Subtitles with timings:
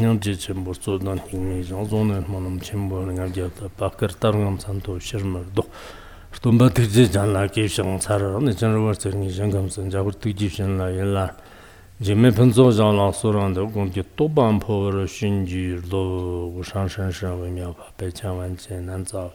[0.00, 4.34] nyangji chenpo so dan tingmi zhangzong na ma nam chenpo nga jia da bakar tar
[4.34, 5.62] ngam san to shirmar do
[6.32, 9.90] shtumba tikji jan la ki shang tsar rani chan rwa tsar ngi shang kam san
[9.90, 11.26] jagur tikji shan la yin la
[12.00, 15.76] jime penzo zhang lang so rang da gong ki to ban po war shun ji
[15.90, 19.30] lo wu shang shan shan wei miao pa bai chan wan jian nan zao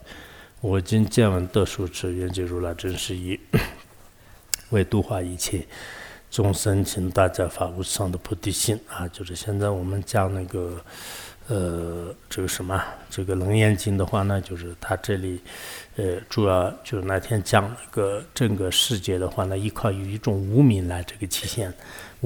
[0.62, 3.40] wo jin jian wan de shu chi yuan ji ru la zhen shi yi
[4.72, 5.66] 为度化一切
[6.36, 9.08] 众生，请大家发无上的菩提心啊！
[9.08, 10.76] 就是现在我们讲那个，
[11.48, 15.40] 呃，这个什么，这个《楞严经》的话呢，就是它这里，
[15.96, 21.74] 呃，主要就是那天讲那个整个世界的话呢，依靠于一种无名来这个体现。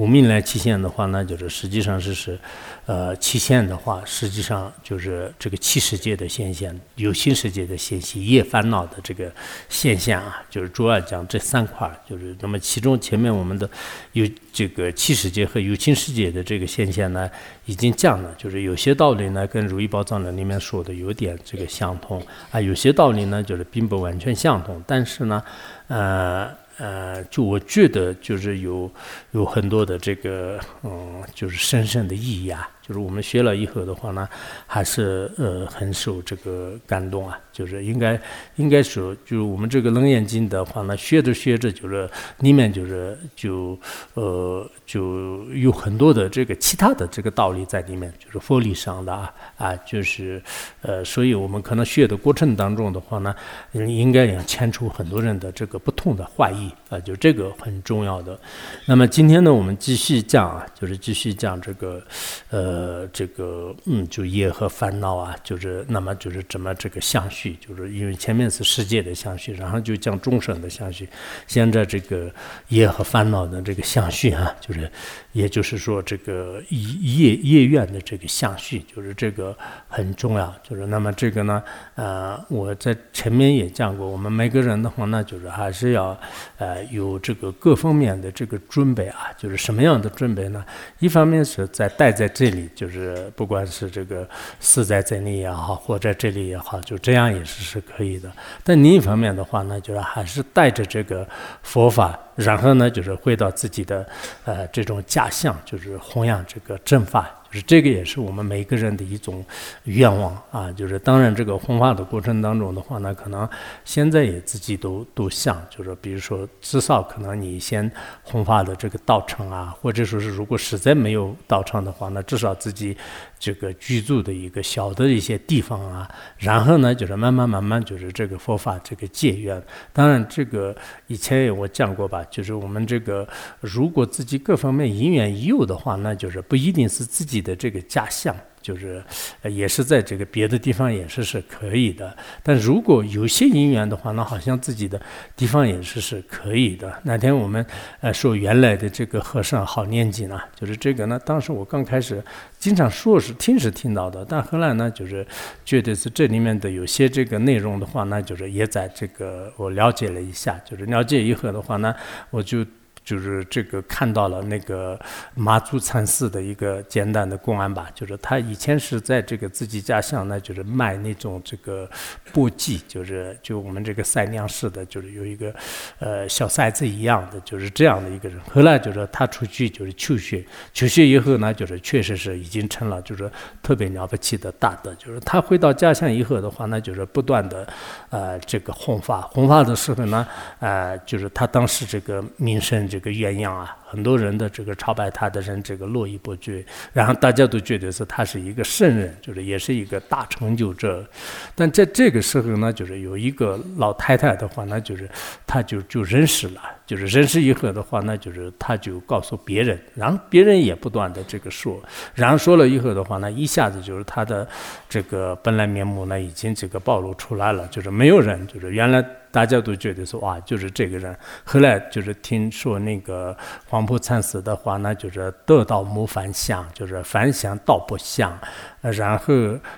[0.00, 2.38] 无命来期限的话呢，就是实际上是是，
[2.86, 9.30] 呃，期限的话，实际上就是这个七世界的现象，有心世界的现象，业烦恼的这个
[9.68, 13.68] 现象啊，就是主要讲这三块，就是那么其中前面我们的
[14.12, 17.30] 有这个七世界和有情世界的这个现象呢，
[17.66, 25.42] 已经讲了，就是有些道理呢跟《如意宝藏论》里面说的有点这个相通啊，有些道理呢就是并不完全相同，但是呢，
[25.88, 26.58] 呃。
[26.80, 28.90] 呃，就我觉得就是有
[29.32, 32.68] 有很多的这个，嗯，就是深深的意义啊。
[32.90, 34.28] 就是我们学了以后的话呢，
[34.66, 37.38] 还是呃很受这个感动啊。
[37.52, 38.20] 就是应该
[38.56, 43.78] 应该说，就是我们这个《楞严经》的话呢，学着学着，就是里面就是就
[44.14, 50.42] 呃就有很多的这个其他的这个道理在里面，就是佛理上的啊啊，就是
[50.80, 53.32] 呃，所以我们可能学的过程当中的话呢，
[53.72, 58.38] 应该要牵出很多人的这个不同的话意啊，就这个很重要的。
[58.86, 62.02] 那么今天呢，我们继续讲啊，就是继续讲这个
[62.48, 62.79] 呃。
[62.80, 71.06] 呃，这个嗯，就业和烦恼啊，就是那么就是怎么这个相续，就是因为前面是世界的相续，然后就讲众生的相续，
[71.46, 72.32] 现在这个
[72.68, 74.90] 业和烦恼的这个相续啊， 就是。
[75.32, 80.52] 也就是说，这个业业愿的这个相续，就是这个很重要。
[80.60, 81.62] 就是那么这个呢，
[81.94, 86.18] 呃，我在前面也讲过，我们每个人的话呢，就是还是要
[86.58, 89.28] 呃有这个各方面的这个准备啊。
[89.38, 90.64] 就是什么样的准备呢？
[90.98, 94.28] 一方面是在待在这里，就是不管是这个
[94.58, 98.30] 死在这里也好，活在这里也好，就这样也是是可以的。
[98.64, 101.26] 但另一方面的话呢，就是还是带着这个
[101.62, 102.18] 佛法。
[102.36, 104.08] 然后呢，就是回到自己的，
[104.46, 107.30] 呃，这种家乡，就是弘扬这个正法。
[107.50, 109.44] 是这个也是我们每个人的一种
[109.84, 110.70] 愿望啊！
[110.72, 113.48] 就是当然，这个弘法的过程当中的话呢，可能
[113.84, 117.90] 现在也自己都都想，就是比如说，至少可能你先
[118.22, 122.96] 弘法的这个道场啊，或者说是如果实在没有道场的话，那至少自己
[123.40, 126.08] 这个居住的一个小的一些地方啊，
[126.38, 129.60] 然后呢，就是慢慢慢慢就是这个佛法这个结缘。
[129.92, 130.76] 当然，这个
[131.08, 133.28] 以前我讲过吧，就是我们这个
[133.58, 137.40] 如果自己各方面因缘已有的话，那就是不一定是自己。
[137.40, 139.02] 的这个家乡，就是
[139.44, 142.16] 也是在这个别的地方也是是可以的。
[142.42, 145.00] 但如果有些因缘的话，那好像自己的
[145.36, 147.00] 地方也是是可以的。
[147.04, 147.64] 那天我们
[148.00, 151.18] 呃说原来的这个和尚好念经啊，就是这个呢。
[151.24, 152.22] 当时我刚开始
[152.58, 155.26] 经常说是听是听到的，但后来呢，就是
[155.64, 161.94] 觉得是这里面的有些这个内容的话，那就是也在这个我了解了一下，就是了解以后的话呢，
[162.30, 162.66] 我就。
[163.02, 164.98] 就是这个看到了那个
[165.34, 171.88] 马祖禅寺的一个简单的公案吧，就是他以前是在这个自己家乡呢，就是卖那种这个
[172.32, 175.52] 钵记，就是就我们这个赛娘式的，就是有一个
[175.98, 178.38] 呃小塞子一样的，就是这样的一个人。
[178.52, 183.30] 后来就是他出去就是求学，求学以后呢，就是确实是已经成了就是
[183.62, 184.94] 特别了不起的大德。
[184.96, 187.66] 就是他回到家乡以后的话呢，就是不断的
[188.10, 190.26] 呃这个弘法，弘法的时候呢，
[190.58, 192.89] 呃就是他当时这个名声。
[192.90, 201.08] 这个鸳鸯啊，很多人的这个朝拜他的人，这个络绎不绝，然后大家都觉得是他是一个圣人，就是也是一个大成就者。
[201.54, 205.08] 但在这个时候呢，就是有一个老太太的话，那就是
[205.46, 206.60] 他就就认识了。
[206.90, 211.80] 就是认识以后的话，那就是他就告诉别人，然后别人也不断的这个说，
[212.16, 214.44] 然后说了以后的话，那一下子就是他的
[214.88, 219.00] 这个本来面目呢已经这个暴露出来了，就是没有人，就是原来
[219.30, 223.36] 大家都觉得说哇，就是这个人，后来就是听说那个
[223.68, 228.38] 黄埔禅师的话，呢就是得道莫凡相，就是凡相道不相。
[228.80, 229.34] 然后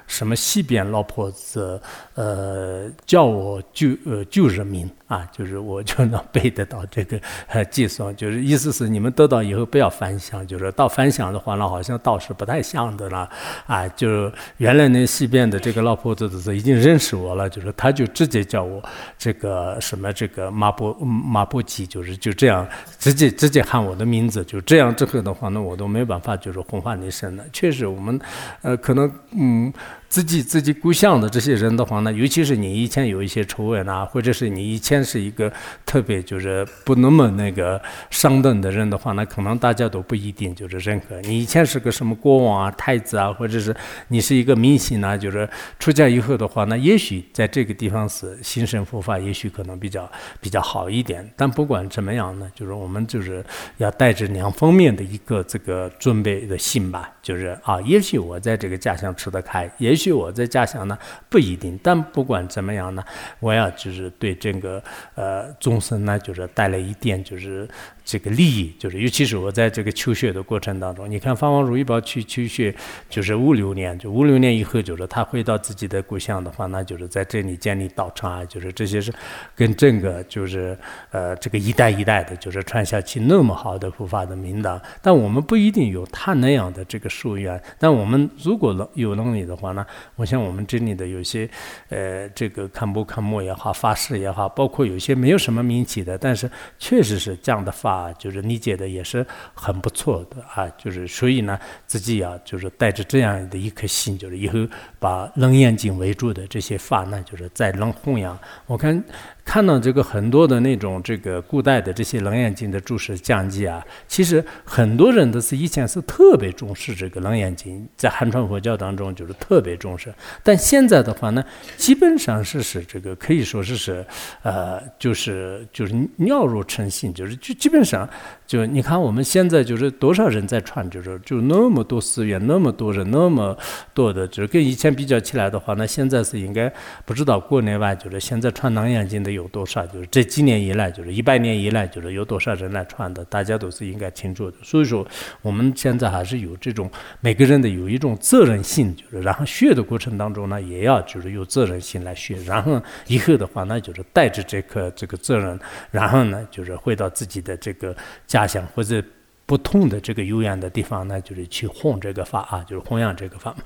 [0.06, 1.80] 什么西边老婆子，
[2.14, 7.18] 呃，叫我救呃救人民啊，就是我就能背得到这个
[7.48, 13.28] 呃计算，就是意思是你们得到以后不要反想，就是到反想的话呢，好像倒是不太像的了
[13.66, 13.88] 啊。
[13.88, 18.82] 就原来那西边的这个老婆子是已经认识我了，就是他就直接叫我
[19.18, 22.66] 这个什么这个马波马波吉，就是就这样
[22.98, 27.44] 直接直接喊我的名字，就这样之后的话，那我都没办法就是红发你身了。
[27.52, 28.18] 确实，我们
[28.62, 29.72] 呃可可能嗯。
[30.12, 35.50] 自己自己故乡的这些人的话呢，尤其是你以前有一些丑闻啊，或者是你以前是一个
[35.86, 37.80] 特别就是不那么那个
[38.10, 41.18] 上等的人的话，那可能大家都不一定就是认可。
[41.22, 43.74] 你以前是个什么国王啊、太子啊，或者是
[44.08, 45.48] 你是一个明星啊，就是
[45.78, 50.06] 出家以后的话，那也许在这个地方是心生佛法，也许可能比较
[50.42, 51.26] 比较好一点。
[51.34, 53.42] 但不管怎么样呢，就是我们就是
[53.78, 60.12] 要带着两方面的一个这个准备的心吧，就是啊，也许我在这个家乡吃得开，也许。
[60.12, 60.98] 我在家乡呢
[61.30, 63.04] 不一定，但不管怎么样呢，
[63.38, 64.82] 我要就是对这个
[65.14, 67.68] 呃众生呢，就是带来一点就是。
[68.04, 72.74] 这个利益就是，尤其是我在这个求学的过程当中，你看方王如意宝去求学，
[73.08, 79.12] 就是五六年，就五六年以后，就是他回到自己的故乡的话，那就是在这里建立道场啊，就是这些是
[79.54, 80.76] 跟整个就是
[81.10, 84.80] 呃这个一代一代的，就是传下去那么好的佛法的名堂。
[85.00, 91.48] 但我们不一定有他那样的这个夙愿，但我们如果能有能力的话呢，我想我们这里的有些
[91.88, 97.92] 呃这个看不看墨也好，法师也好，包括有些没有什么名气的，但是确实是这样的法。
[98.02, 104.58] 啊，就是理解的也是很不错的啊，就是所以呢，自己啊，就是带着这样的一颗心，就是以后
[104.98, 108.38] 把楞严经为主的这些法呢，就是再楞弘扬。
[108.66, 109.02] 我看。
[109.44, 120.12] 看到这个很多的那种这个古代的这些楞严经的注释讲记啊，其实很多人都是以前是特别重视这个楞严经，在汉传佛教当中就是特别重视，
[120.42, 121.44] 但现在的话呢，
[121.76, 124.04] 基本上是是这个可以说是是
[124.42, 128.08] 呃，就是就是尿入成性，就是就基本上。
[128.44, 133.56] 就你看，我们现在就是多少人在传，就是就那么多寺院，那么多人，那么
[133.94, 136.70] 多的，就是跟以前比较起来的话，那现在是应该
[137.06, 144.56] 不知道国内外就是现在传南眼经的有多少，就是这几年以来，就是一百年以来，就是有多少人来传的，大家都是应该清楚的。
[144.62, 145.04] 所以说，
[145.40, 146.88] 我们现在还是有这种
[147.20, 155.58] 每个人的有一种责任心，就是然后学的过程当中呢，也要就是有责任心来学，然后以后的话，那就是带着这颗这个责任，
[155.90, 157.96] 然后呢，就是回到自己的这个
[158.28, 158.46] 家。
[158.46, 159.02] 乡或者
[159.46, 163.56] 不同的这个有缘的地方呢，就是去弘这个法啊，就是弘扬这个法。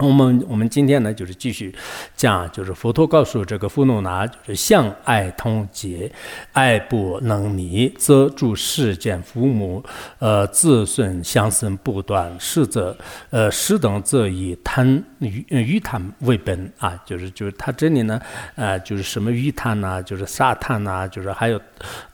[0.00, 1.74] 我们我们今天呢，就是继续
[2.16, 6.10] 讲，就是佛陀告诉这个富努那，就是相爱通结，
[6.52, 9.84] 爱不能离，则诸世间父母，
[10.18, 12.96] 呃，子孙相生不断，实则
[13.30, 18.20] 呃，实等则以贪欲欲贪为本啊，就是就是他这里呢，
[18.54, 21.60] 呃，就是什么欲贪呐，就是杀贪呐，就是还有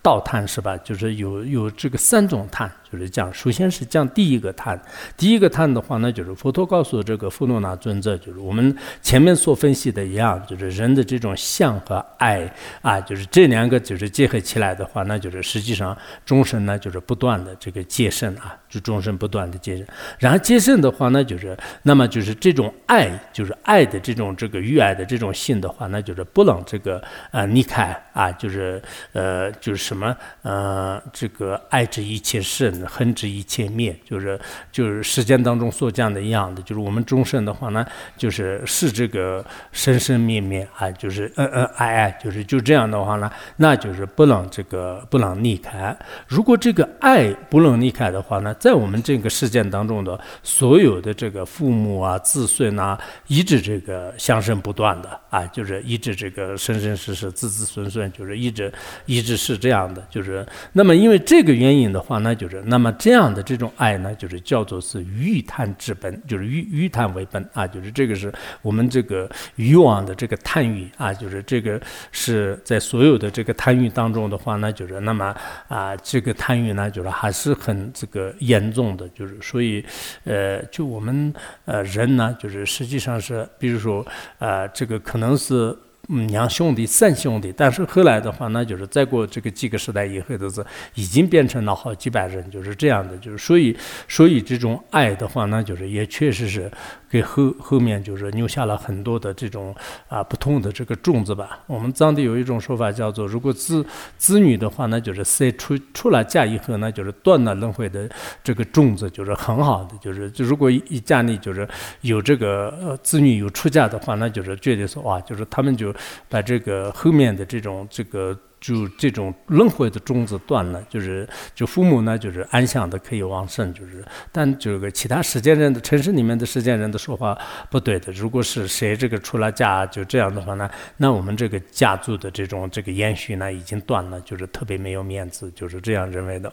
[0.07, 0.77] 道贪是吧？
[0.85, 2.71] 就是有有这个三种贪。
[2.89, 4.81] 就是讲，首先是讲第一个贪，
[5.17, 12.49] 第一个贪的话呢，就是佛陀告诉这个富罗那尊者，就是我们前面所分析的一样，就是人的这种相和爱
[12.83, 15.95] 啊，就是这两个就是结合起来的话，那就是实际上
[16.25, 19.85] 众生呢就是不断的这个结生啊，就众生不断的结生，
[20.21, 27.03] 然后结生的话呢，就是那么就是这种爱，就是爱的这种这个欲爱的这种性的话，那就是不能这个
[27.33, 28.81] 呃离开啊，就是
[29.13, 32.67] 呃就是什什么呃这个爱之一切事。
[32.87, 34.39] 恨之一切灭，就是
[34.73, 45.97] 就是时间当中所讲的一样的，就是我们众生的话呢，就是是这个生生灭灭啊，就是恩恩爱爱，就是就这样的话呢，那就是不能这个不能离开。
[46.27, 58.73] 如果这个爱不能离开的话呢，在我们这个世界当中的所有的这个父母啊、子孙啊，一直这个相生不断的啊，就是一直这个生生世世、子子孙孙，就是一直
[59.07, 62.57] 一直是这样就是那么因为这个原因的话，那就是。
[62.69, 75.35] 那么这样的这种爱呢，就是叫做是欲贪之本，就是欲欲贪为本啊，就是这个是我们这个欲望的这个贪欲啊，就是这个是在所有的这个贪欲当中的话呢，就是那么
[75.69, 79.85] 啊，这个贪欲呢，就是还是很这个严重的，就是所以
[80.25, 81.33] 呃，就我们
[81.67, 84.05] 呃人呢，就是实际上是，比如说
[84.39, 85.77] 啊，这个可能是。
[86.09, 93.77] 嗯，两兄弟、三兄弟，但是后来的话，那就是再过这个几个时代以后，都是已经变成了好几百人，就是这样的，就是所以，
[94.09, 96.71] 所以这种爱的话，那就是也确实是。
[97.09, 99.73] 给后后面就是留下了很多的这种
[100.09, 101.61] 啊不同的这个种子吧。
[101.69, 103.87] 我们藏地有一种说法叫做，如果子
[104.19, 108.11] 子女的话，那就是生出出了嫁以后，那就是断了轮回的
[108.43, 109.97] 这个种子，就是很好的。
[109.99, 111.67] 就是就如果一家里就是
[112.01, 115.95] 有这个子女有出嫁的话，那就是绝对说哇，就是他们就
[116.29, 118.39] 把这个后面的这种这个。
[118.59, 127.37] 就这种轮回的种子断了，就是就父母呢，就是安详的可以往生，就是但这个其他世间人的城市里面的世间人的说话
[127.71, 128.11] 不对的。
[128.15, 136.53] 如果是谁这个出了家就这样的话呢，那我们这个家族的这种这个延续呢已经断了，就是特别没有面子，就是这样认为的。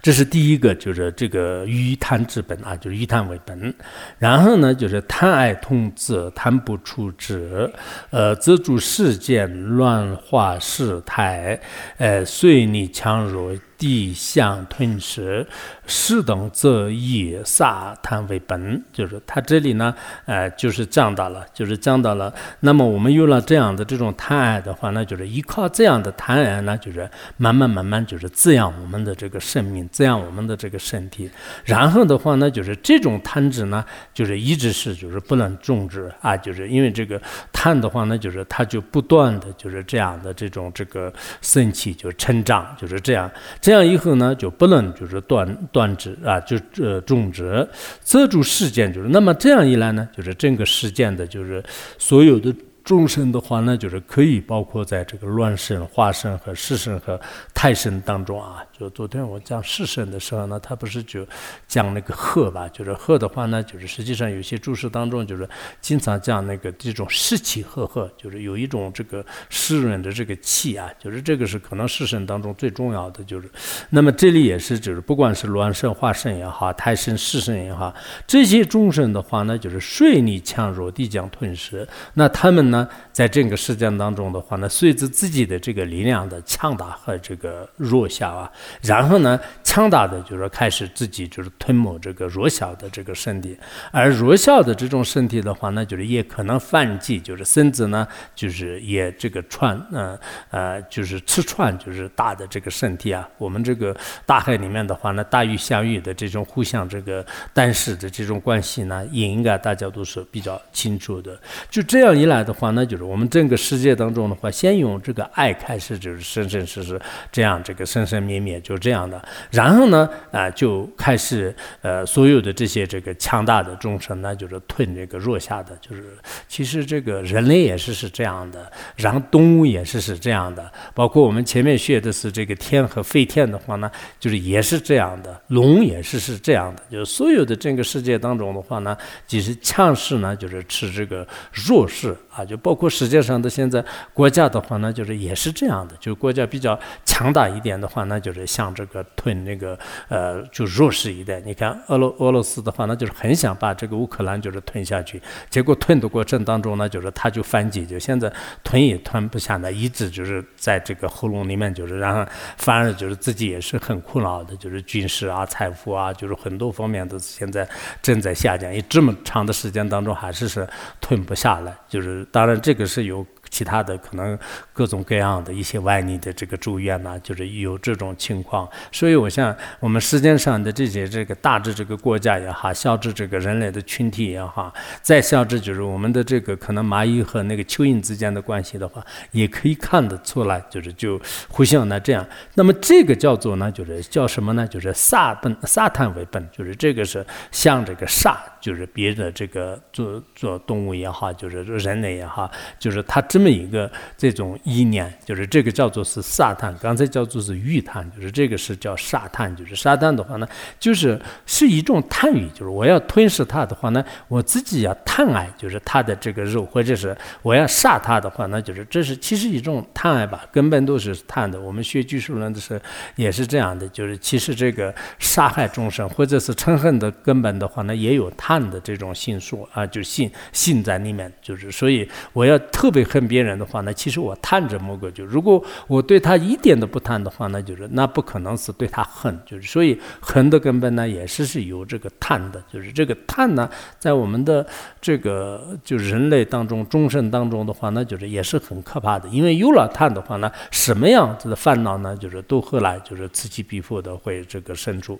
[0.00, 3.72] 这是第一个，就是这个于贪治本啊，就是以贪为本。
[4.18, 7.70] 然后呢，就是贪爱通治，贪不出治，
[8.10, 11.60] 呃，自主事件乱化事态，
[11.98, 13.52] 呃，遂逆强弱。
[13.82, 15.44] 地相吞食，
[15.88, 19.92] 是等则以萨贪为本，就是他这里呢，
[20.24, 22.32] 呃，就是讲到了，就是讲到了。
[22.60, 31.28] 那么我们有了这样的这种贪爱的话，那就是依靠这样的贪爱呢，就是慢慢慢慢就是滋养我们的这个生命，滋养我们的这个身体。
[31.64, 33.84] 然后的话呢，就是这种贪执呢，
[34.14, 37.20] 就是一直是就是不能终止啊，就是因为这个
[37.52, 43.28] 贪的话呢，就是它就不断的就是这样的这种这个升起，就成长，就是这样
[43.60, 43.71] 这。
[43.72, 47.66] 这样以后呢，就不能就是断断指啊，就呃种植
[48.04, 51.64] 遮住事件，就是那么这样一来呢，就是整个事件的，就是
[51.96, 52.54] 所有的。
[52.84, 57.20] 众生的话呢，就是可以包括在这个乱生、化生和世生和
[57.54, 58.64] 太生当中啊。
[58.76, 61.24] 就昨天我讲世生的时候呢，他不是就
[61.68, 62.68] 讲那个鹤吧？
[62.68, 65.48] 就是鹤的话呢，就是实际上有些注释当中就是
[65.80, 73.22] 经常讲那个这种湿气赫赫，就是有一种这个湿润的这个气啊，就是这个是可能世生当中最重要的。
[73.22, 73.48] 就是
[73.90, 77.94] 那么这里也是，就是不管是乱生、化生也好，太生、世生也好，
[78.26, 82.71] 这些众生的话呢，就是水逆强弱、地将吞噬，那他们。
[82.72, 88.50] 呢，在这个事件当中的话呢，随着自己的这个力量的强大和这个弱小啊，
[88.82, 93.58] 然后呢，强大的就是开始自己就是吞没这个弱小的这个身体，
[93.90, 100.18] 而弱小的这种身体的话呢，就是也可能反击，就是甚至呢，就是也这个串，嗯
[100.50, 103.28] 呃，就是吃串，就是大的这个身体啊。
[103.36, 111.38] 我们这个大海里面的话呢，大鱼小鱼的这种互相这个但是的这种关系呢，也应该大家都是比较清楚的。
[111.68, 112.52] 就这样一来的。
[112.52, 119.22] 话呢，就是我们整个世界当中的话，先用这个爱开始，就是生生世世这样，这个生生灭灭就这样的。
[119.50, 126.16] 然后呢，啊，就开始呃，所有的这些这个强大的众生呢，就是吞这个弱下的，就是
[126.48, 142.44] 其实这个人类也是是这样的，然后动物也是是这样的，包括我们前面学的是这个天和飞天的话呢，就是也是这样的，龙也是是这样的，就是所有的这个世界当中的话呢，其实强势呢，就是吃这个弱势啊。
[142.44, 145.94] 就包括世界上的现在国家的话呢，就是也是这样的。
[145.96, 151.42] 就是国家比较强大一点的话，那就是像这个吞那个呃，就弱势一点。
[151.44, 158.32] 你看俄罗俄罗斯的话，那就是很想把这个乌克兰就是吞下去，结果吞的过程当中呢，就是他就反击，就现在
[158.64, 162.24] 吞也吞不下来，一直就是在这个喉咙里面，就是然后
[162.56, 167.68] 反而就是自己也是很苦恼的，就是军事啊、财富啊，就是很多方面都是现在
[168.02, 168.72] 正在下降。
[168.72, 170.68] 也这么长的时间当中，还是是
[171.00, 172.21] 吞不下来，就是。
[172.30, 173.26] 当然，这个是有。
[173.52, 174.38] 其他的可能
[174.72, 178.68] 各种各样的一些外力的这个住院呐，就是有这种情况。
[178.92, 192.24] 所以，我想我们世界上的这些这个大致这个国家也好，小至这个人类的群体也好，再小至就是我们的这个可能蚂蚁和那个蚯蚓之间的关系的话，也可以看得出来，就是就互相的这样。
[192.54, 194.64] 那么这个叫做呢，就是叫什么呢？
[194.68, 202.48] 就是撒本撒旦为本，就是这个是像这个煞，就是别的这个做做动物也好，就是人类也好，
[202.78, 203.20] 就是它。
[203.32, 210.46] 这么一个这种意念，就是这个叫做是撒旦，刚才叫做是欲贪，就是这个是叫撒旦，就是撒旦的话呢，
[210.78, 221.58] 就是是一种贪欲，就是我要吞噬它的话呢，我自己要贪爱，就是它的这个肉，或者是我要杀它的话，那就是这是其实一种贪爱吧，根本都是贪的。
[221.58, 222.78] 我们学居术论的时候
[223.16, 233.22] 也是这样的，就是其实这个杀害众生或者是嗔恨的根本的话呢，也有贪的这种性素啊，就性性在里面，就是所以我要特别恨。
[233.22, 243.66] 别人的话呢，其实我贪看着某个就，如果我对他一点都不贪的话，那就是那不可能是对他恨，就是所以恨的根本呢，也是是有这个贪的，就是这个贪呢，
[243.98, 244.66] 在我们的
[245.00, 255.18] 这个就人类当中、众生当中的话，那就是也是很可怕的，因为有了贪的话呢，什么样子的烦恼呢，就是都后来就是此起彼伏的会这个生出。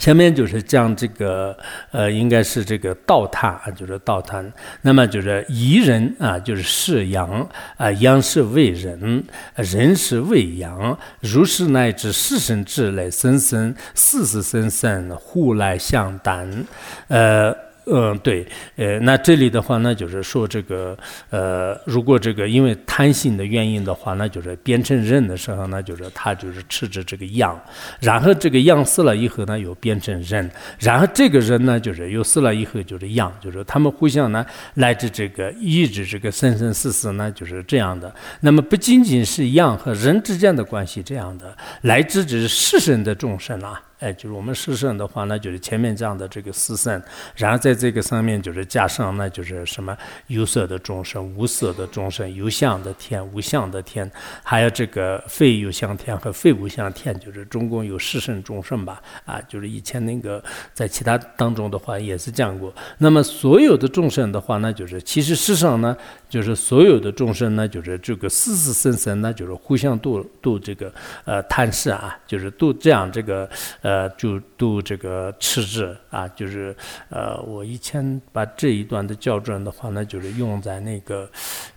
[0.00, 1.54] 下面就是讲这个，
[1.92, 4.50] 呃，应该是这个道叹啊，就是道叹。
[4.80, 9.22] 那么就是宜人啊，就是是阳啊，阳是为人，
[9.56, 16.64] 人是为阳，如是乃至四生之类，生生世世生生互来相担，
[17.08, 17.54] 呃。
[17.92, 20.96] 嗯，对，呃，那这里的话呢，就是说这个，
[21.30, 27.60] 呃，如果这个因为贪心的原因的话，那就是变成人的时候呢，就是他就是吃着这个羊，
[28.00, 38.14] 然后这个羊死了以后呢，又变成人，然后这个人呢，就是又死了以后就是羊，就是他们互相呢来自这个一直这个生生死死呢，就是这样的。
[38.40, 43.82] 那么不仅仅是羊和人之间的关系这样的，来自这世神的众生啊。
[44.00, 47.00] 哎，就是我们四圣的话，那就是前面讲的这个四圣，
[47.36, 54.10] 然后在这个上面就是加上，那就是什么有色的众生、无色的众生、有相的天、无相的天，
[54.42, 59.02] 还有这个非有相天和非无相天，就是总共有四圣众生吧？
[59.24, 60.42] 啊，就是以前那个
[60.72, 62.74] 在其他当中的话也是讲过。
[62.98, 65.94] 那么所有的众生的话，那就是其实世上呢，
[66.30, 70.90] 就是所有的众生呢，就是这个四四生生呢，就是互相度度这个
[71.26, 73.50] 呃贪视啊，就是度这样这个
[73.82, 74.08] 呃。
[74.20, 76.76] 就度这个赤字啊，就是
[77.08, 81.26] 呃，我以前把这一段的校准的话呢，就是用在那个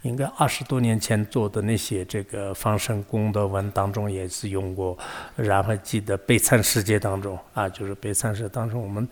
[0.02, 4.98] 应该二十多年前做的那些这个放生功德文当中也是用过，
[5.38, 9.08] 然后记得悲惨世界当中啊，就是悲惨世界当中我们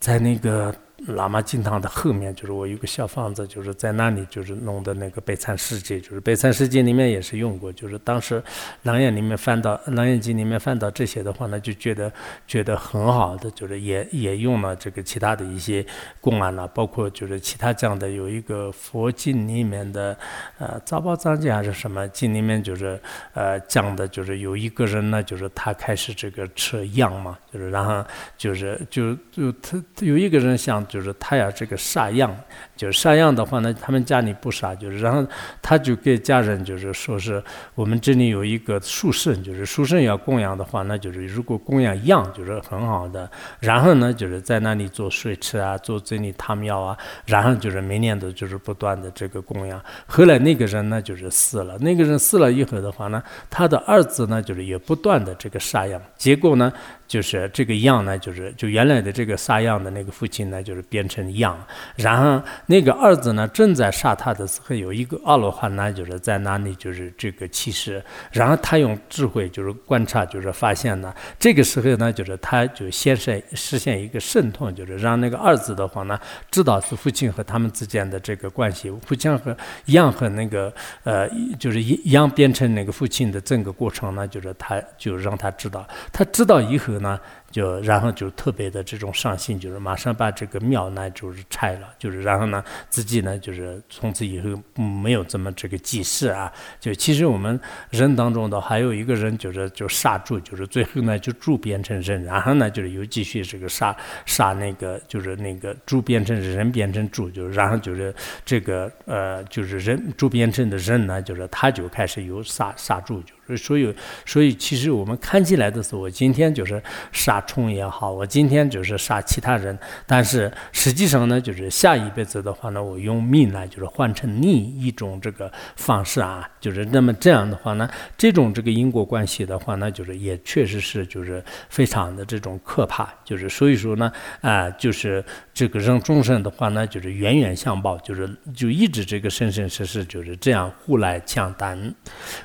[0.00, 0.74] 在那个。
[1.08, 8.40] 喇嘛金堂的后面就是我有个小房子，就是在那里就是弄的那个《悲惨世界》，就是《悲惨世界》里面也是用过，就是当时
[8.84, 12.10] 《楞严》里面翻到《楞严经》里面翻到这些的话呢，就觉得
[12.46, 15.84] 觉得很好的，就是也也用了这个其他的一些
[16.22, 20.16] 公案了，包括就是其他讲的有一个佛经里面的
[20.58, 22.98] 呃《杂宝藏经》还是什么经里面就是
[23.34, 28.02] 呃讲的，就是有一个人呢，就是他开始这个吃药嘛，就是然后
[28.38, 30.82] 就是就就他有一个人想。
[30.94, 32.32] 就是他要这个煞样，
[32.76, 35.26] 就是杀羊的话呢，他们家里不杀，就是然后
[35.60, 37.42] 他就给家人就是说是
[37.74, 49.82] 我们这里有一个书圣，就是书圣要供养的话，那就是如果供养羊就是很好的，然后呢就是在那里做水池啊，做这里汤庙啊，然后就是每年都就是不断的这个供养。
[50.06, 56.72] 后来那个人呢就是死了，那个人死了以后的话呢，他的儿子呢就是也不断的这个杀羊，结果呢
[57.06, 60.84] 就是这个羊呢就是就原来的这个杀羊的那个父亲呢就是。
[60.90, 61.58] 变成羊，
[61.96, 68.02] 然后那个儿子呢，正在杀他的时候，有一个阿罗汉呢，就是在那里，就是这个其实，
[68.32, 76.18] 然后他用智慧就是观察，就是发现呢，这个时候呢，就是他就先是实现一个渗透，就是让那个儿子的话呢，
[76.50, 87.20] 知道是父亲和他们之间的这个关系，父亲和羊和那个呃，就是羊变成那个父亲的整个过程呢，就是他就让他知道，他知道以后呢。
[87.54, 96.52] 就然后就特别的这种伤心，就是马上把这个庙呢就是拆了，就是然后呢自己呢就是从此以后没有这么这个祭祀啊。
[96.80, 108.12] 就其实我们人当中的还有一个人就是就杀猪，就是最后呢就猪变成人，然后呢就是又继续这个杀杀那个就是那个猪变成人变成猪，就是然后就是
[108.44, 113.32] 这个呃就是人猪变成的人呢，就是他就开始有杀杀猪就。
[113.46, 141.94] 所以，所以所以其实我们看起来的时候，我今天就是杀虫也好，我今天就是杀其他人，但是实际上呢，就是下一辈子的话呢，我用命来就是换成另一种这个方式啊，就是那么这样的话呢，这种这个因果关系的话呢，就是也确实是就是非常的这种可怕，就是所以说呢，啊，就是这个人众生的话呢，就是冤冤相报，就是就一直这个生生世世就是这样互来抢担，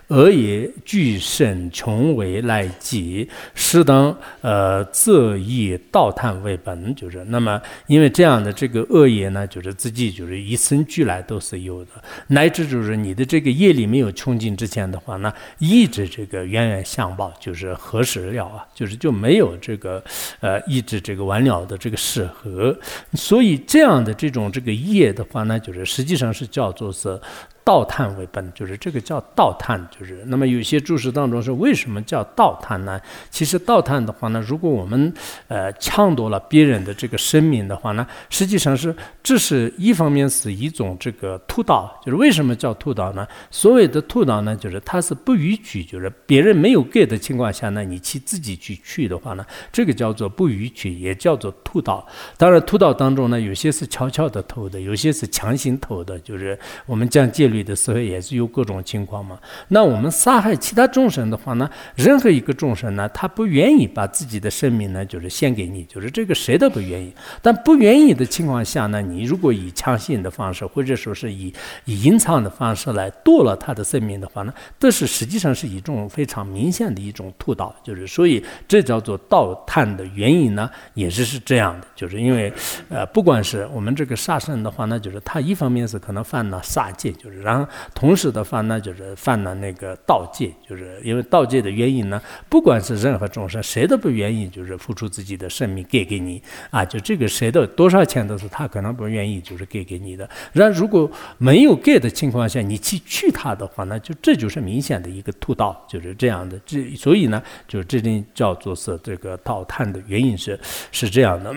[0.07, 0.69] 而也。
[0.89, 11.91] 具身穷为来计，适当呃则以道贪为本，就是那么因为这样的这个恶业呢，就是自己就是一生俱来都是有的，
[12.29, 18.65] 乃至就是你的这个业力没有穷尽之前的话呢，一直这个冤冤相报，就是何时了啊？
[18.73, 20.03] 就是就没有这个
[20.39, 22.75] 呃一直这个完了的这个适合，
[23.13, 27.21] 所以这样的这种这个业的话呢，就是实际上是叫做是。
[27.63, 32.99] 道贪为本，就是这个叫道贪，就是那么有些注释当中是为什么叫道贪呢？
[33.29, 35.13] 其实道贪的话呢，如果我们
[35.47, 43.27] 呃抢夺了别人的这个生命的话呢，实际上是这是一方面是一种这个屠盗，就是为什么叫屠盗呢？
[43.51, 52.03] 所谓的屠盗呢，就是它是不允许，就是别人没有给的情况下呢，你去自己去去的话呢，这个叫做不允许，也叫做屠盗。
[52.35, 57.58] 当然屠盗当中呢，有些是悄悄的偷的，有些是强行偷的，就是我们讲戒律。
[57.59, 59.37] 位的时候，也是有各种情况嘛。
[59.67, 67.13] 那我们杀害其他众生的话呢，任何一个众生呢，他不愿意把自己的生命呢，就是献给你，就是这个谁都不愿意。
[67.41, 71.53] 但不愿意的情况下呢，你如果以强行的方式，或者说是以
[71.85, 82.51] 以隐藏的方式来夺了他的生命的话呢，这是实际上是一种非常明显的一种屠盗，就是所以这叫做盗探的原因呢，也是是这样的，就是因为
[82.89, 100.29] 呃，不管是我们这个杀生的话，那就是他一方面是可能犯了杀戒，就是然后同时的话呢，就是犯了那个盗戒，就是因为盗戒的原因呢，不管是任何众生，谁都不愿意就是付出自己的生命给给你啊，就这个谁的多少钱都是他可能不愿意就是给给你的。
[100.53, 106.59] 然后如果没有给的情况下，你去去他的话，那就这就是明显的一个偷盗，就是这样的。
[106.65, 110.59] 这所以呢，就这里叫做是这个盗探的原因是
[110.91, 111.53] 是这样的。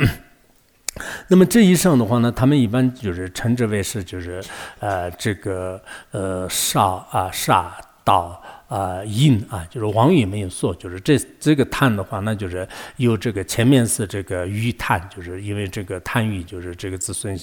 [1.28, 4.42] 那么这一上的话呢，他们一般就是称之为是就是
[4.78, 7.70] 呃这个呃煞啊煞
[8.05, 8.42] 盗。
[8.72, 17.38] 啊，印啊，就是王语没有错，就是这这个贪的话，那就是有这个前面是这个欲贪，就是因为这个贪欲，就是这个子孙，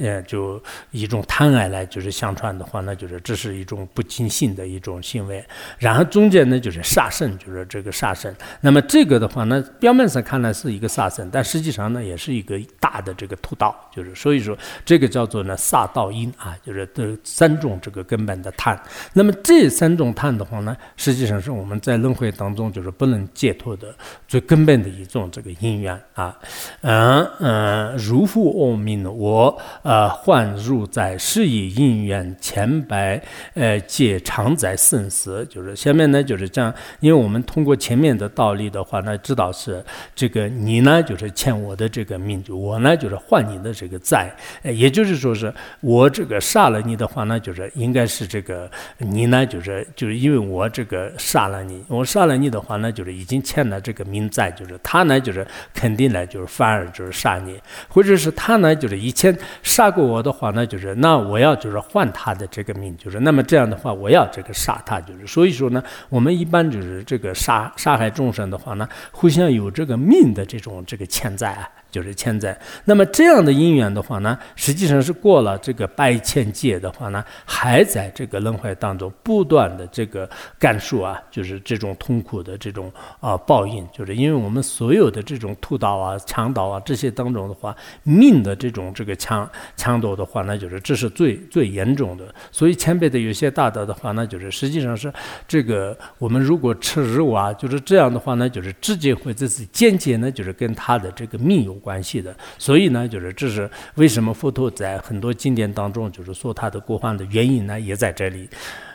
[0.00, 0.58] 呃，就
[0.90, 5.44] 一种贪爱来就是相传的话，那就是这是一种不尽信的一种行为。
[5.78, 8.34] 然后中间呢就是杀生，就是这个杀生。
[8.62, 14.56] 那么这个的话呢，表面上看来是一个杀生，但实际上呢也是一个大的这个屠盗，就是所以说
[14.86, 18.80] 这个叫做呢杀道因啊，就是这三种这个根本的贪。
[19.12, 20.61] 那么这三种贪的话。
[20.64, 23.94] 呢，实际上是我们在轮回当中就是不能解脱的
[24.28, 26.38] 最根本的一种这个因缘啊，
[26.82, 33.22] 嗯嗯，如复我命，我呃幻入在是以因缘千百
[33.54, 39.82] 呃劫常在生死，就是下面呢就是这样，因为我们通过前面的道理的话呢，知道是
[40.14, 44.30] 这个你呢就是欠我的这个命，我呢就是还你的这个债，
[44.62, 50.41] 也就是说是我这个杀了你的话呢，就是应该是这个你呢就是就是因为。
[50.50, 71.68] 我这个杀了你，我杀了你的话呢，就是已经欠了这个民债，就是他呢，就是肯定呢，就是反而就是杀你，或者是他呢，就是以前杀过我的话呢，就是那我要就是换他的这个命，就是那么这样的话，我要这个杀他，就是所以说呢，我们一般就是这个杀杀害众生的话呢，互相有这个命的这种这个欠债啊。
[71.92, 80.28] 就是欠债，那么这样的因缘的话呢，实际上是过了这个百千劫的话呢，还在这个轮回当中不断的这个
[80.58, 92.34] 感受啊，就是这种痛苦的这种啊报应，就是因为我们所有的这种屠刀啊、强盗啊这些当中的话，命的这种这个强强夺的话，那就是这是最最严重的。
[92.50, 95.12] 所以前辈的有些大德的话，那就是实际上是
[95.46, 101.81] 这个我们如果吃肉啊，就是这样的话呢，就是直接或者是间接呢，就是跟他的这个命有。
[101.82, 108.48] 关系的，所以呢，就是这是为什么佛陀在很多经典当中，就是说他的国患的原因呢，也在这里，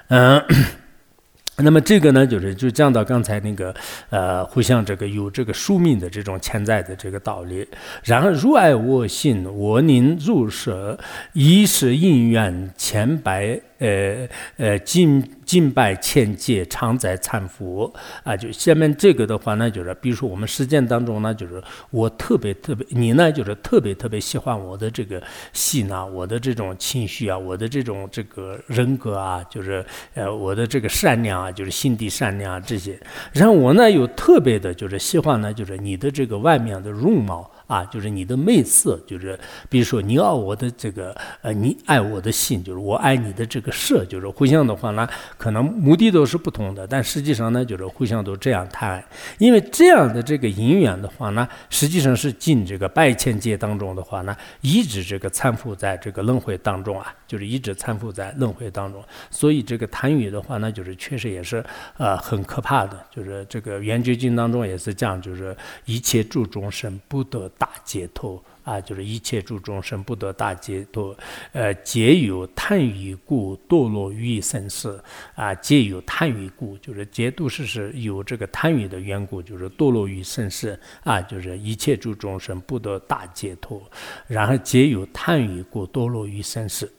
[0.08, 0.42] 嗯。
[1.60, 3.74] 那么这个呢，就是就讲到刚才那个，
[4.12, 7.68] 呃，互相这个有这个宿命的这种潜在的这个道理。
[8.04, 11.00] 然后如爱我心，我宁入舍，
[11.34, 18.36] 一是因缘千百，呃呃，敬敬拜千劫，常在参佛啊。
[18.36, 25.22] 就下面这个的话呢，就是比如说我们实践当中呢，就是我特别特别，你呢就是特别特别喜欢我的这个
[25.54, 31.28] 心啊，我的这种情绪啊，我的这种这个人格啊，就是呃我的这个善良。
[31.38, 33.00] 啊，就是心地善良啊，这些。
[33.32, 37.52] 然后我呢，又特别的，就是喜欢呢，就是你的这个外面的容貌。
[37.68, 39.38] 啊，就是你的媚色，就是
[39.70, 49.04] 比如说你爱我的这个，呃，你爱我的心，就是我爱你的这个色，就是互相的话呢，可能目的都是不同的，但实际上呢，就是互相都这样谈，
[49.38, 61.62] 因为这样的这个姻缘的话呢，实际上是进这个百千界当中的话呢，一直这个参附在这个轮回当中啊，就是一直参附在轮回当中，所以这个贪欲的话呢，就是确实也是
[61.98, 65.54] 呃很可怕的，就是这个圆觉经当中也是讲，就是
[65.84, 67.52] 一切诸众生不得。
[67.58, 71.16] 大解脱啊，就是一切诸众生不得大解脱，
[71.54, 75.02] 呃，皆有贪欲故堕落于生死
[75.36, 83.82] 啊，皆有贪欲故，就是皆都是是有这个贪欲的缘故，就是堕落于生死啊，就是一切诸众生不得大解脱，
[84.28, 86.92] 然后皆有贪欲故堕落于生死。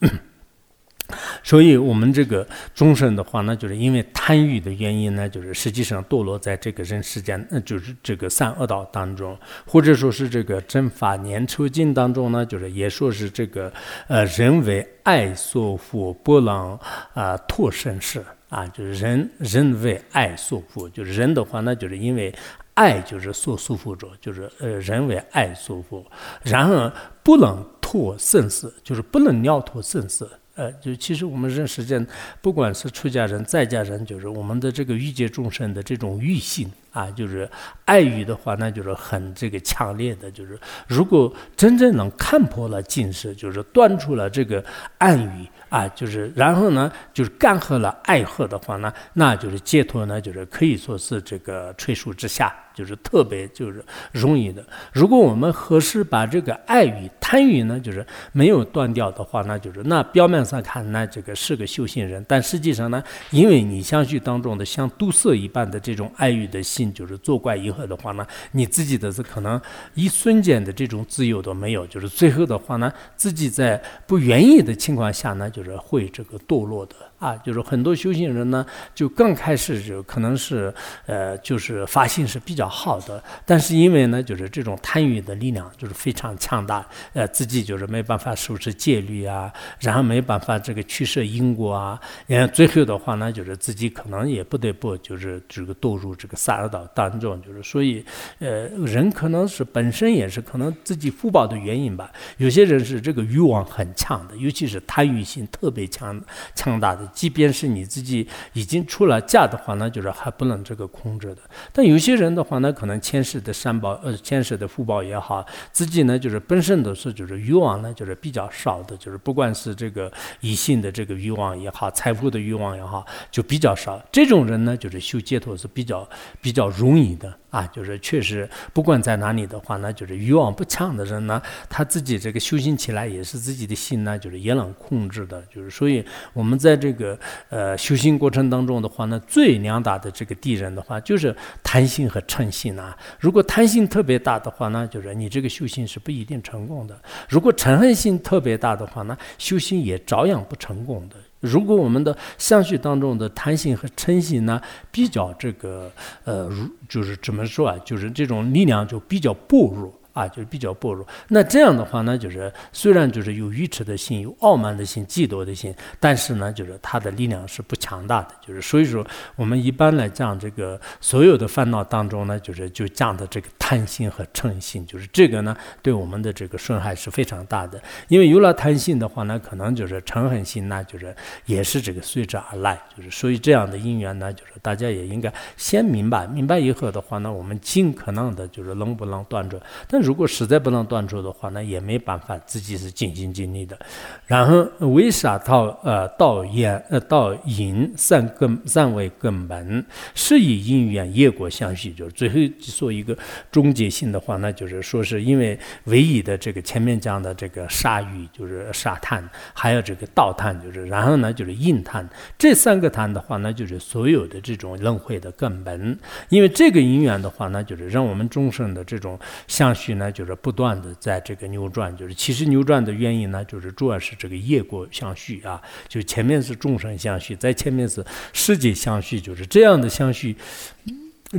[1.42, 13.72] 所以，我们这个众生的话呢，就是因为贪欲的原因呢，就是实际上堕落在这个人世间，那就是这个三恶道当中，或者说是这个正法年初经当中呢，就是也说是这个
[14.06, 16.78] 呃人为爱所缚，不能
[17.14, 22.34] 啊脱生死啊，就是人人为爱所缚，就是人的话呢，就是因为
[22.74, 26.04] 爱就是所束缚着，就是呃人为爱所缚，
[26.42, 26.92] 然后
[27.22, 30.30] 不能脱生死，就是不能了脱生死。
[30.58, 32.04] 呃，就其实我们认识间，
[32.42, 36.68] 不管是出家人、在家人，就是我们的这个欲界众生的这种欲性。
[36.90, 37.48] 啊，就是
[37.84, 40.28] 爱欲的话，那就是很这个强烈的。
[40.28, 44.64] 就是如果真正能看破了近视，就是断除了这个
[44.96, 52.52] 暗欲啊，就是然后呢，就是干涸了爱恨的话呢，那就是解脱呢，就是可以说是这个垂树之下。
[52.78, 54.64] 就是特别就是容易的。
[54.92, 69.60] 如果我们合适把这个爱欲、贪欲呢，就是没有断掉的话，那就是那表面上看那这个是个修行人，但实际上呢，因为你相续当中的像毒色一般的这种爱欲的心，就是作怪以后的话呢，你自己的是可能
[69.94, 76.94] 一瞬间的这种自由都没有，就是最后的话呢，自己在不愿意的情况下呢，就是会这个堕落的。
[77.18, 80.72] 啊，就是很多修行人呢，就刚开始就可能是，
[81.06, 98.04] 呃，就是发心是比较好的，但是因为呢，就是这种贪欲的力量就是非常强大，呃，自己就是没办法守持戒律啊，然后没办法这个取舍因果啊，然后最后的话呢，就是自己可能也不得不就是这个堕入这个三恶道当中，就是所以，
[98.38, 106.22] 呃，人可能是本身也是可能自己福报的原因吧，有些人是这个欲望很强的，尤其是贪欲心特别强
[106.54, 107.07] 强大的。
[107.12, 111.38] 即便是你自己已经出了嫁的话呢，就是还不能这个控制的。
[111.72, 124.02] 但有些人的话呢，可能前世的善报，呃，前世的福报也好，自己呢就是本身都是就是欲望呢就是比较少的，就是不管是这个异性的这个欲望也好，财富的欲望也好，就比较少。
[124.10, 126.08] 这种人呢，就是修解脱是比较
[126.40, 127.32] 比较容易的。
[127.50, 135.42] 啊，就是确实，不管在哪里的话呢，就是欲望不强的人呢，他自己这个修行起来也是自己的心呢，就是也能控制的。
[135.50, 142.96] 就是所以，我们在这个呃修行过程当中的话呢，最两大的这个敌人的话，就是贪心和嗔心啊。
[143.18, 146.94] 如果贪心特别大的话呢，就是你这个修行是不一定成功的；
[147.28, 151.16] 如果嗔恨心特别大的话呢，修行也照样不成功的。
[151.40, 155.90] 如果我们的相续当中的贪性和嗔心呢，比较这个
[156.24, 159.92] 呃，如就是怎么说啊，就是这种力量就比较薄弱。
[160.18, 161.06] 啊，就是比较薄弱。
[161.28, 168.30] 那这样的话呢，就是虽然就是有愚痴的心、有傲慢的心、嫉妒的心，但是呢，就是他的力量是不强大的。
[168.44, 177.80] 就是所以说，我们一般来讲，这个所有的烦恼当中呢，就是就讲的这个贪心和嗔心，就是这个呢，对我们的这个损害是非常大的。
[178.08, 181.14] 因为有了贪心的话呢，可能就是嗔恨心，那就是
[181.46, 182.76] 也是这个随之而来。
[182.96, 190.07] 就是所以这样的因缘呢，就是大家也应该先明白，明白以后的话呢，我们尽可能的就是能不能断绝，但是。
[190.08, 193.78] 如果实在不能断除的话，那也没办法，自己是尽心尽力的。
[194.26, 203.14] 然后为啥到呃道因呃道因三根三位根本是以因缘业果相续，就是最后说一个
[203.52, 215.98] 终结性的话，那就是说是因为唯一的这个前面讲的这个沙域就是沙滩，还有这个道滩，就是然后呢就是印滩这三个滩的话，那就是所有的这种轮回的根本。
[216.30, 219.97] 因为这个因缘的话，那就是让我们众生的这种相续。
[219.98, 230.36] 那，就是不断的在这个扭转，就是其实扭转的原因呢，就是主要是这个业果相续啊，就前面是众生相续，在前面是世界相续，就是这样的相续。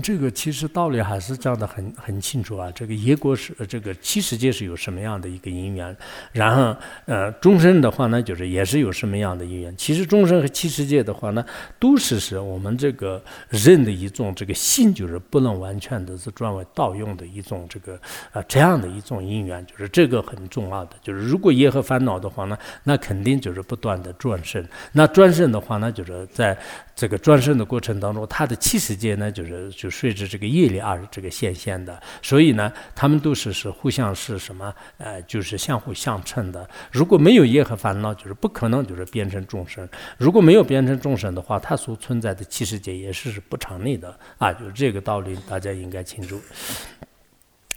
[0.04, 2.72] 这个其实道理还是讲的很很清楚啊。
[2.76, 5.98] 这个业果是这个七世界是有什么样的一个因缘，
[6.32, 9.76] 然后呃众生的话呢，就是也是有什么样的因缘。
[9.76, 11.44] 其实众生和七世界的话呢，
[11.80, 18.00] 都是是我们这个人的一种这个心，就是不能完全的是转为盗用的一种这个
[18.32, 20.92] 啊这样的一种因缘，就是这个很重要的。
[21.02, 24.64] 就是如果业和烦恼的话呢，那肯定就是不断的转生。
[24.92, 26.56] 那转生的话呢，就是在。
[27.00, 34.76] 这个转生的过程当中，他的七世界呢，就是就随着这个业力而这个显现的，所以呢，他们都是是互相是什么？
[34.98, 36.70] 呃，就是相互相称的。
[36.92, 39.88] 如果没有业和烦恼，就是不可能就是变成众生。
[40.18, 44.52] 如果没有变成众生的话，它所存在的七世界也是不成立的啊！
[44.52, 46.38] 就是这个道理，大家应该清楚。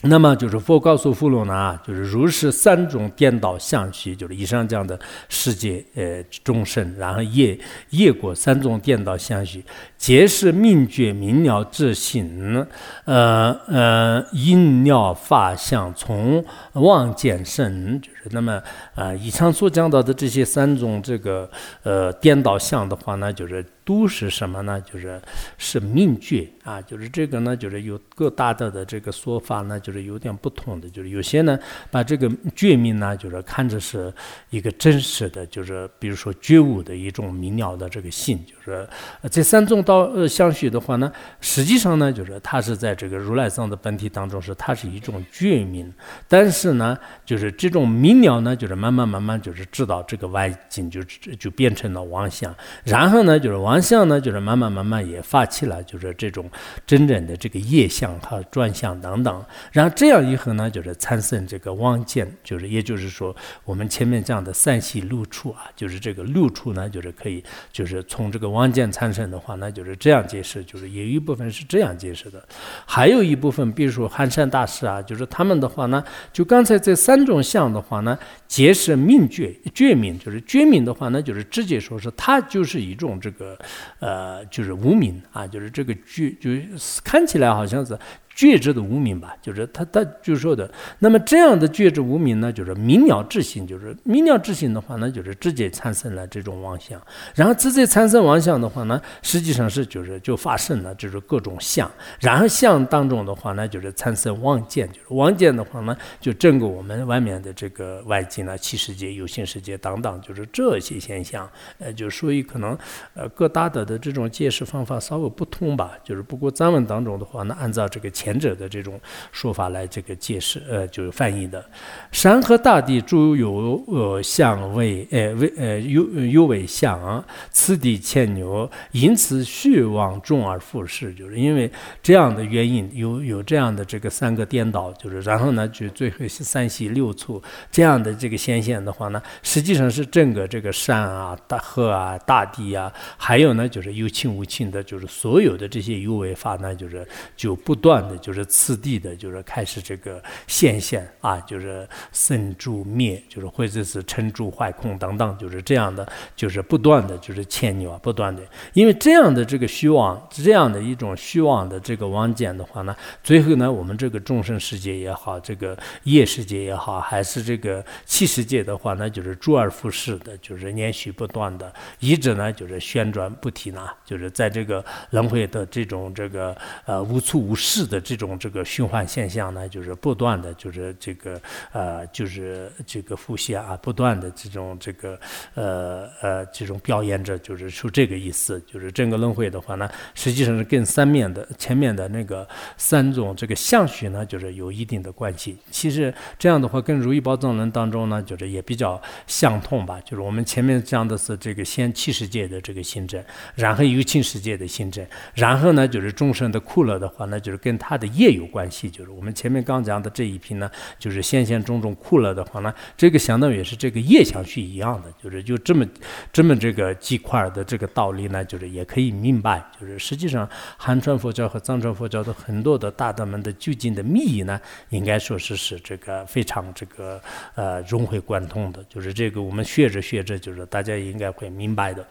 [0.05, 7.57] 那么就是佛告诉佛罗那，就是如是三种颠倒相续，就是以上讲的世界呃众生，然后业
[7.91, 9.65] 业果三种颠倒相续，
[9.97, 12.67] 皆是命觉明了自性，
[13.05, 18.63] 呃呃因了法相从妄见生，那么
[18.95, 21.51] 啊以上所讲到的这些三种这个
[21.83, 23.65] 呃颠倒相的话呢，就是。
[23.85, 24.81] 都是什么呢？
[24.83, 25.21] 就是
[25.59, 31.59] 是命觉啊，就是这个呢，就是有各大的的这个说法呢，就是有点不同的，就是有些呢
[31.91, 34.15] 把这个觉命呢，就是看着是
[34.51, 38.89] 一个真实的，就是比如说觉悟的一种明了的这个性，就是
[39.29, 45.93] 这三种道呃相续的话呢，实际上呢，就是它是在这个如来藏的本体当中是它是一种觉明，
[46.29, 51.03] 但是呢，就是这种明了呢，就是慢慢慢慢就是知道这个外境就
[51.39, 56.51] 就变成了妄想，然后呢，就是妄想呢，就是慢慢慢慢也发起了，就是这种
[56.87, 72.43] 真正的这个业相和转相等等，然后这样以后呢，就是产生这个妄见，就是也就是说我们前面讲的三系六处啊，就是这个六处呢，就是可以就是从这个妄见产生的话，那就是这样解释，就是也有一部分是这样解释的，
[72.85, 83.59] 还有一部分，比如说寒山大师啊，就是他们的话呢，就刚才这三种相的话那结是命绝，绝命，就是绝命的话呢，就是直接说是他就是一种这个，
[83.99, 87.99] 呃，就是无名啊，就是这个绝，就是看起来好像是。
[88.35, 96.99] 觉知的无名吧，就是他他就说的，那么这样的觉知无名呢，就是明了之性，就是明了之性的话呢，就是直接产生了这种妄想，
[97.35, 101.91] 然后直接产生妄想的话呢，实际上是就是就发生了就是各种相，
[102.21, 111.47] 然后相当中的话呢，就是产生妄见，就是妄见的话呢，就整个我们外面的这个外境啊、七世界、有形世界等等，就是这些现象，
[111.79, 112.77] 呃，就所以可能
[113.13, 118.11] 呃各大的的这种解释方法稍微不同吧，就是不过咱们当中的话呢，按照这个。
[118.23, 119.01] 前者的这种
[119.33, 121.65] 说法来这个解释，呃，就是翻译的。
[122.13, 131.69] 山河大地诸有呃相位，呃为呃有有为相，此地牵牛，因此虚妄众而复世，就是因为
[132.01, 147.05] 这样的原因，有有这样的这个三个颠倒，就是然后呢，就最后三系六处这样的这个显现的话呢，实际上是整个这个山啊、大河啊、大地啊，还有呢就是有情无情的，就是所有的这些有为法呢，就是
[147.37, 148.12] 就不断。
[148.19, 158.43] 就是次第的，就是开始这个显现啊，就是生住灭，就是或者是成住坏空等等，就是这样的，就是不断的，就是牵牛啊，不断的，
[158.75, 178.02] 因为这样的这个虚妄，这样的一种虚妄的这个妄见的话呢，最后呢，我们这个众生世界也好，这个业世界也好，还是这个气世界的话，那就是周而复始的，就是连续不断的，一直呢就是旋转不停啊，就是在这个轮回的这种这个呃无处无事的。
[178.03, 185.19] 这种这个循环现象呢，就是不断的，就是这个呃，就是这个腹泻啊，不断的这种这个
[185.55, 195.57] 呃呃这种表演着，就是说这个意思，就是整个轮回的话呢，实际上是跟三面的前面的那个三种这个相续呢，就是有一定的关系。
[195.71, 200.01] 其实这样的话，跟《如意宝藏论》当中呢，就是也比较相通吧。
[200.05, 203.23] 就是我们前面讲的是这个先七世界的这个心证，
[203.55, 207.92] 然后有情世界的心证，然后呢就是众生的苦乐的话，那就是跟他。
[207.93, 215.87] 它的业有关系，就是我们前面刚讲的这一批呢，就是先现种种苦了的话呢，这个相当于是这个业相续一样的，就是就这么
[216.33, 227.21] 这么这个几块的这个道理呢，就是也可以明白，就是实际上汉传佛教和藏传佛教的很多的大德们的究竟的密意呢，应该说是是这个非常这个
[227.55, 232.03] 呃融会贯通的，就是这个我们学着学着，就是大家应该会明白的。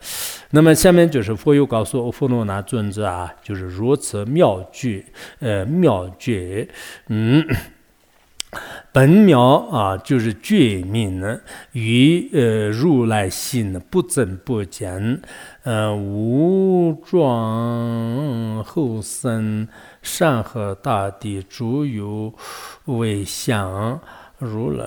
[0.51, 5.03] 那么下面就是佛又告诉佛罗那尊者啊，就是如此妙句，
[5.39, 5.65] 呃。
[5.71, 6.67] 妙觉，
[7.07, 7.47] 嗯，
[8.91, 11.39] 本妙啊，就是觉明呢，
[11.71, 15.21] 与呃如来心不增不减，
[15.63, 19.67] 呃无状后生
[20.01, 22.33] 山河大地诸有
[22.85, 23.99] 为相，
[24.37, 24.85] 如来，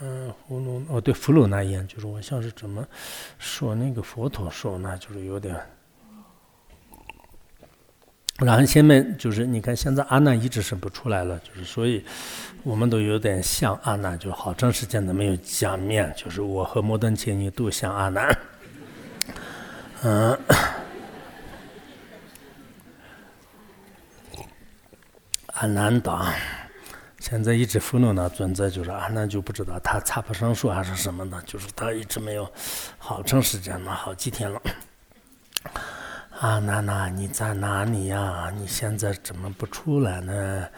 [0.00, 2.86] 嗯，葫芦哦，对，葫芦那言，就是我像是怎么
[3.38, 5.56] 说那个佛陀说，那就是有点。
[8.38, 12.04] 然后前面就是你看，现在阿难一直是不出来了，就是所以
[12.62, 18.38] 我们都有点像阿难，就好长时间都没有见面，就是我和摩登伽女都像阿难，
[20.04, 20.38] 嗯，
[25.54, 26.32] 阿难党，
[27.18, 32.48] 现在一直愤怒呢尊者，就是阿难就不知道他插不上树还是什么的，就是他一直没有
[32.98, 34.62] 好长时间了，好几天了。
[36.40, 38.52] 啊，娜娜，你在哪里呀？
[38.56, 40.68] 你现在怎么不出来呢？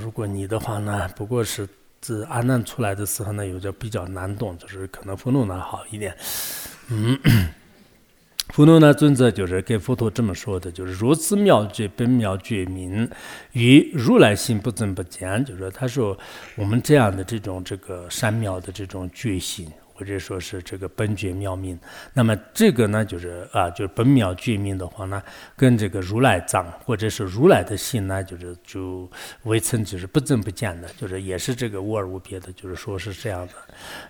[0.00, 1.68] 如果你的话呢，不过是
[2.00, 6.16] 自阿难出来的时候呢，有点比较难懂，就是可能佛罗那好一点。
[6.90, 7.18] 嗯，
[8.50, 13.10] 佛怒呢尊者就是给佛陀这么说的，就是如此妙觉本妙觉明，
[13.54, 15.44] 与如来心不增不减。
[15.44, 16.16] 就是他说，
[16.54, 19.68] 我们这样的这种这个善妙的这种觉醒。
[19.98, 21.76] 或者说是这个本觉妙命。
[22.14, 25.20] 那么这个呢，就是啊，就是本妙觉命的话呢，
[25.56, 29.10] 跟这个如来藏或者是如来的心呢，就是就
[29.42, 33.52] 未曾就是不增不减的，就是也是这个无二无别的，就是说是这样的。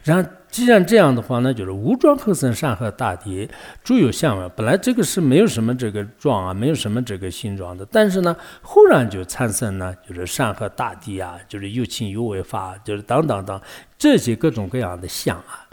[0.05, 3.49] 然后既然这样的话呢，就是无状合生善和大地
[3.83, 13.61] 诸有相啊，本来这个是没有什么这个状啊，没有什么这个形状的，但是呢，忽然就产生呢，就是善和大地啊，就是有情有为法，就是等等等
[13.97, 15.65] 这些各种各样的相啊。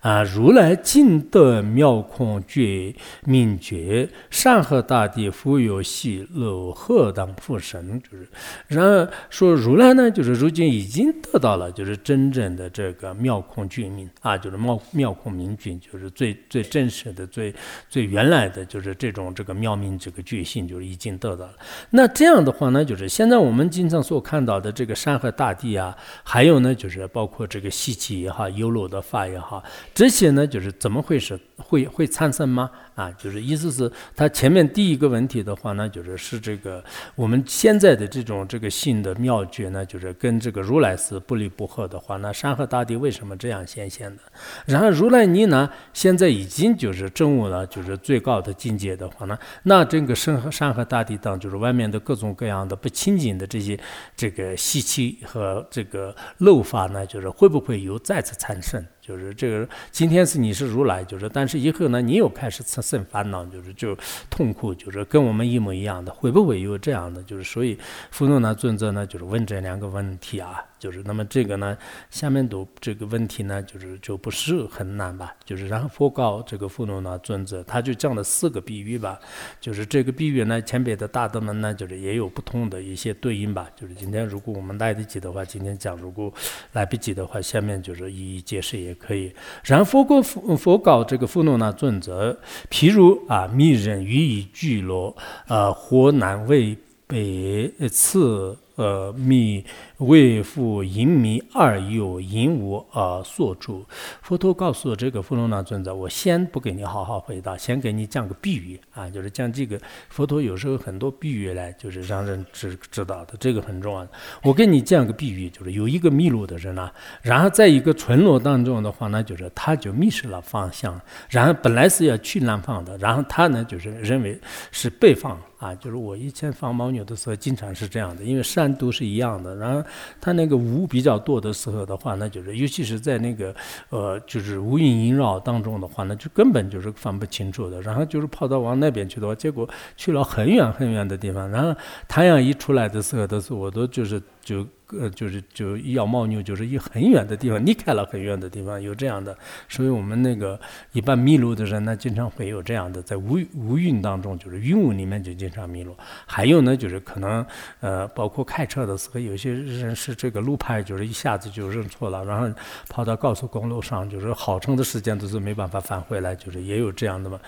[0.00, 0.22] 啊！
[0.22, 8.00] 如来尽得妙空觉明觉，山河大地复有喜乐，何当复生？
[8.00, 8.28] 就是，
[8.66, 17.54] 然而说如来呢，就是如今已经得到了，就是真正的这个妙空觉明啊，就是妙妙空明觉，就是最最真实的、最
[17.88, 21.52] 最原来的就是这种这个妙明这个觉性，就是已经得到了。
[21.90, 29.62] 那这样的话呢，就是现在我们经常所看到的这个山河大地啊，还有呢，就是包括这个习气也好，有漏的法也好。
[29.94, 31.38] 这些呢，就是怎么回事？
[31.60, 32.70] 会会产生吗？
[32.94, 36.82] 啊，就是意思是，他前面第一个问题的话呢，就是是这个
[37.14, 44.22] 我们现在的这种这个性的妙觉呢，就是跟这个如来是不离不合的话，那山河大地为什么这样显现的？
[44.66, 53.78] 然后如来你呢，现在已经就是证悟了，就是最高的境界的话呢，那这个山河山河大地当就是外面的各种各样的不清净的这些
[54.14, 58.84] 这个习气和这个漏法呢，就是会不会有再次产生？
[59.00, 63.96] 就是这个今天是你是如来，就是但是以后呢，你又开始产生烦恼，就是就
[64.30, 67.20] 痛苦，就是跟我们一模一样的，会不会有这样的？
[67.24, 67.76] 就是所以，
[68.12, 70.64] 佛陀呢尊者呢就是问这两个问题啊。
[70.80, 71.76] 就是那么这个呢，
[72.08, 75.34] 下面读这个问题呢，就是就不是很难吧？
[75.44, 79.20] 就是然后佛告这个富罗那尊者，他就讲了四个比喻吧。
[79.60, 83.68] 就是这个比喻呢，前边的大德们呢，就是也有不同的一些对应吧。
[83.76, 86.32] 就是今天如果我们来得及的话，今天讲；如果
[86.72, 89.30] 来不及的话，下面就是一一解释也可以。
[89.62, 92.36] 然后佛告佛佛告这个富罗那准则，
[92.70, 95.16] 譬如啊，命人予以聚落，
[95.46, 96.76] 啊，湖南为
[97.06, 99.64] 北次呃密。
[100.00, 103.84] 为复淫迷二有淫无而所住。
[104.22, 109.78] 佛陀告诉这个富罗那尊者，我先不给你好好回答，先给你讲个比喻啊，就是讲这个。
[110.08, 114.08] 佛陀有时候很多比喻来，就是让人知知道的，这个很重要。
[114.42, 124.40] 我给你讲个比喻，就是有一个迷路的人啊，然后在一个村落当中的话呢，就是他就迷失了方向，然后本来是要去南方的，然后他呢就是认为
[124.72, 129.80] 是北方啊，就是我以前放牦牛的时候，经常是这样的，因为山都是一样的，然后。
[130.20, 133.54] 它那个雾比较多的时候的话，那就是尤其是在那个
[133.90, 137.80] 呃，就是乌云萦绕当中的话，那就根本就是分不清楚的。
[137.82, 141.48] 然后就是跑到往那边去的话，结果去了很远很远的地方。
[141.48, 144.66] 然后太阳一出来的时候，都是我都就是就。
[144.98, 149.36] 呃，就是就要牦牛，就是一很远的地方，离开了很远的地方，有这样的。
[149.68, 150.58] 所以我们那个
[150.92, 155.96] 一般迷路的人呢，经常会有这样的，在乌乌云当中，就是云雾里面就经常迷路。
[156.26, 157.44] 还有呢，就是可能
[157.80, 162.48] 呃，包括开车的时候，有些人是这个路牌就是一下子就认错了，然后
[162.88, 167.40] 跑到高速公路上，就是好长的时间都是没办法返回来，就是也有这样的嘛。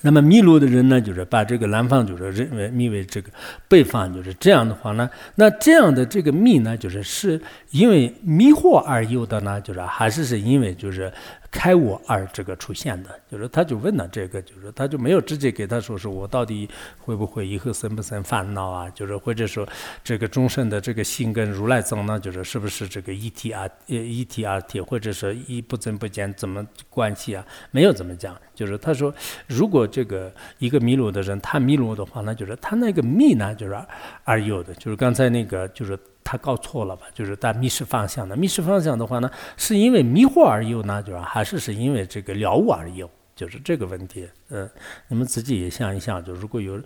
[0.00, 3.30] 那么迷路的人呢，就是把这个南方就是认为迷为这个
[3.68, 7.40] 北方，就是这样的话呢，那这样的这个迷呢，就是是
[7.70, 11.12] 因为迷惑而有的呢，就是还是是因为就是。
[11.50, 16.68] 开悟而这个出现的，就是他就问了这个，就是他就没有直接给他说是我到底
[16.98, 18.90] 会不会以后生不生烦恼啊？
[18.90, 19.66] 就是或者说
[20.04, 23.66] 这个众生的这个心跟如来藏呢，就是是不是这个一体啊？
[23.86, 27.44] 一体二体，或者说一不增不减怎么关系啊？
[27.70, 29.14] 没有怎么讲，就是他说
[29.46, 33.78] 如果这个一个迷路的人他迷路的话，那就是他那个密呢就是
[34.24, 35.98] 而有的，就是刚才那个就是。
[36.30, 37.06] 他搞错了吧？
[37.14, 38.36] 就是他迷失方向的。
[38.36, 44.28] 迷失方向的话呢，是因为迷惑而有呢，就是还是是因为这个了悟而有，就是这个问题。
[44.50, 44.68] 嗯，
[45.08, 46.78] 你们自己也想一想，就如果有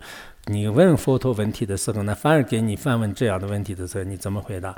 [0.45, 4.73] 你问佛陀问题的时候呢，反而给你反问这样的问题的时候，你怎么回答？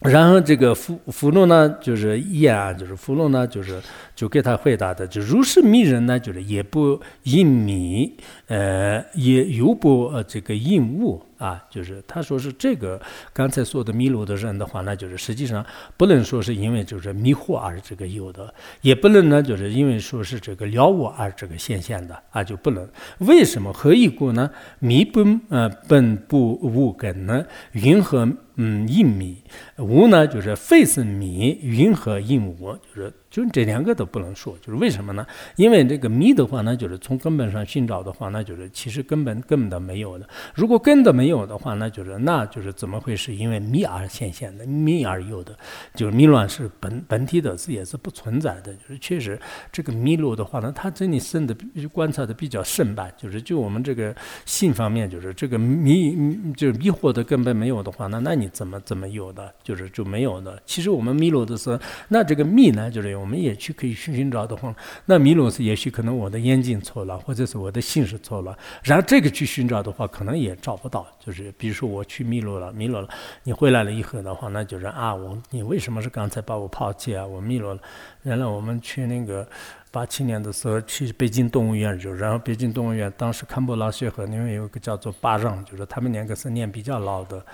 [0.00, 3.82] 然后这个福福禄呢，就是一啊，就是福禄呢，就是
[4.14, 8.14] 就给他回答的，就如是迷人呢，就是也不隐迷，
[8.46, 11.22] 呃，也又不呃这个应悟。
[11.38, 13.00] 啊，就是他说是这个
[13.32, 15.64] 刚才说的迷路的人的话，那就是实际上
[15.96, 22.88] 不能说是因为就是迷惑而这个有的，也不能呢就是因为说是这个了悟而这个显现的啊，就不能。
[23.18, 24.50] 为什么何以故呢？
[24.78, 27.44] 迷本呃本不无根呢？
[27.72, 29.36] 云何嗯应迷？
[29.76, 32.72] 无呢就是非是迷，云何应无？
[32.94, 33.12] 就是。
[33.28, 35.26] 就这两个都不能说，就是为什么呢？
[35.56, 40.26] 因为这个迷的话呢，就是从根本上寻找的话，那就是其实根本根本都没有的。
[40.54, 45.58] 如果根都没没有的话，那就是那就是怎么会是因为密而显现的，密而有的，
[45.92, 49.36] 就是迷乱是本本体的是也是不存在的，就是确实
[49.72, 51.56] 这个迷路的话呢，它这里深的
[51.92, 54.14] 观察的比较深吧，就是就我们这个
[54.44, 56.14] 性方面，就是这个迷
[56.54, 60.62] 就是迷惑的根本没有的话，那那你怎么怎么有的，就是就没有的。
[60.64, 64.72] 其实我们迷路的时候，那这个密呢，就是我们也去可以去寻找的话，
[65.06, 71.04] 那迷路是也许可能我的眼睛错了，或者是我的心是错了，然后这个去寻找的话，可能也找不到。
[71.26, 73.08] 就是比如说我去迷路了，迷路了，
[73.42, 77.26] 你回来了以后的话，那就是啊，我你为什么是刚才把我抛弃啊？
[77.26, 77.80] 我迷路了。
[78.22, 79.44] 原来我们去那个
[79.90, 87.44] 八七年的时候去北京动物园，就然后北京动物园当时堪布拉学和那边有个叫做巴让，就是他们两个是年比较老的。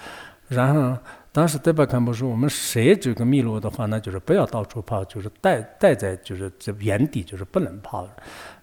[0.52, 0.96] 然后
[1.32, 8.06] 当时德巴堪布说，我们谁这个迷路的话，那就是不要到处跑，就是待待在就是这原地，就是不能跑。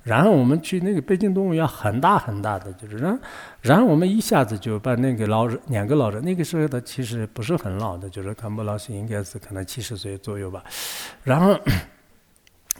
[0.04, 3.20] 然后我们去那个北京动物园，很大很大的，就是然
[3.62, 10.64] 然后我们一下子就把那个老人两个老人，那个时候他其实不是很老的，就是堪布老师应该是可能七十岁左右吧，
[11.24, 11.60] 然后。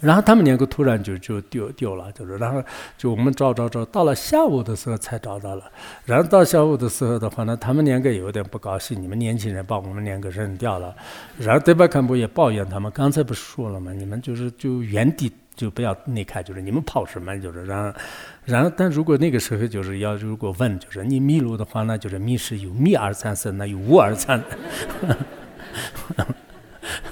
[0.02, 2.64] 然后他们两个突然就就丢丢了，就是然后
[2.98, 5.64] 就我们找找找，到了下午的时候才找到了。
[6.06, 10.96] 然后到下午的时候的话呢，他们两个有点不高兴，你们年轻人把我们两个扔掉了。
[11.38, 13.92] 然后德巴坎布也抱怨他们，刚才不是说了吗？
[13.92, 17.38] 你们就是就原地就不要离开，就是你们跑什么？
[17.40, 18.00] 就是然后
[18.46, 24.42] 然后但如果那个时候就是要如果问，就是你迷路的话，那就是迷是有迷而产生，那有无而产。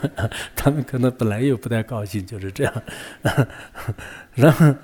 [0.56, 2.74] 他们可能本来又不太高兴，就是这样。
[4.36, 4.76] 然后，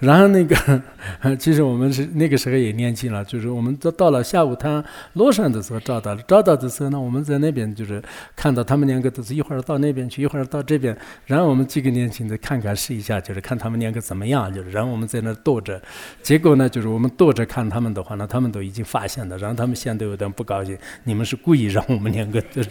[0.00, 0.82] 然后那个，
[1.38, 8.00] 其实我们是那个时候也年轻了，就是我们到到了下午他落山的时候找到了，找到的时候呢，我们在那边就是
[8.36, 10.96] 看到他们两个都是一会儿到那边去，一会儿到这边。
[11.26, 15.80] 然后我们几个年轻的看看试一下，就是看他们两个怎么样，就是然后我们在那躲着。
[16.22, 22.70] 结果呢，就是我们躲着看他们的话呢，他们都已经发现了，然后他们显得有点不高兴，你们是故意让我们两个就是。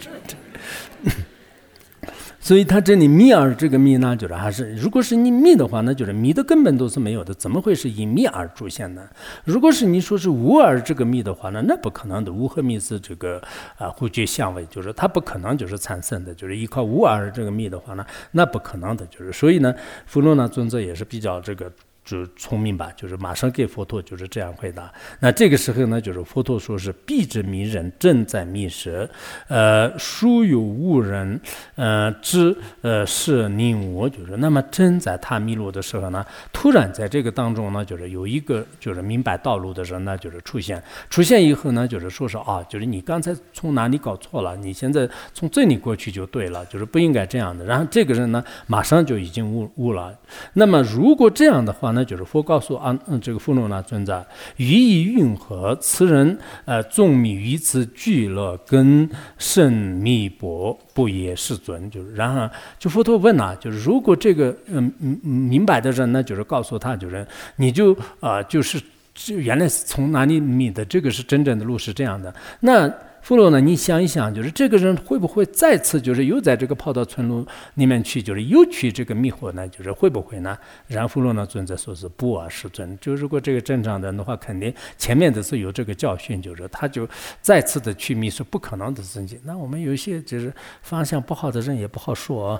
[2.48, 9.06] 所以它这里密而这个密呢，就是还是如果是你密的话，那就是密的根本都是没有的，怎么会是以密而出现呢？
[9.44, 12.32] 如果是你说是无而这个密的话呢，那不可能的。
[12.32, 13.38] 无和密是这个
[13.76, 19.06] 啊互觉相位，就是它不可能就是产生的，就是依靠无而这个密的话呢，那不可能的。
[19.08, 19.74] 就是所以呢，
[20.06, 21.70] 弗洛纳尊者也是比较这个。
[22.08, 24.90] 就聪明吧，就是马上给佛陀就是这样回答。
[25.20, 29.06] 那这个时候呢，就是佛陀说是必之迷人正在迷失，
[29.46, 31.38] 呃，殊有误人，
[31.74, 47.66] 呃，知呃是宁我，就是那么正在他迷路的时候呢，突然在这个当中呢，就是有一个就是明白道路的人呢，就是出现，出现以后呢，就是说是啊，就是你刚才从哪里搞错了，你现在从这里过去就对了，就是不应该这样的。
[47.66, 50.16] 然后这个人呢，马上就已经悟悟了。
[50.54, 51.92] 那么如果这样的话？
[51.98, 54.24] 那就是佛告诉安嗯这个富罗那尊者，
[54.58, 55.76] 语意运河？
[55.80, 61.90] 此人呃众米于此俱乐根甚密薄，不也是尊？
[61.90, 67.26] 就是然后就佛陀问啊，就是如果这个嗯嗯明白的人呢，就是告诉他，就是
[67.56, 68.80] 你就啊就是
[69.12, 70.84] 就原来是从哪里米的？
[70.84, 72.32] 这个是真正的路是这样的。
[72.60, 72.88] 那。
[73.20, 73.60] 富罗呢？
[73.60, 79.68] 你想一想，就是这个人会不会再次就是又在这个跑到村落里面去，就是又去这个迷惑呢？
[79.68, 80.56] 就是会不会呢？
[80.86, 82.98] 然后富罗呢尊者说是不啊，是尊。
[83.00, 87.06] 就如果这个正常人的话，肯定前面的是有这个教训，就是他就
[87.42, 89.38] 再次的去迷是不可能的事情。
[89.44, 90.50] 那我们有些就是
[90.80, 92.58] 方向不好的人也不好说，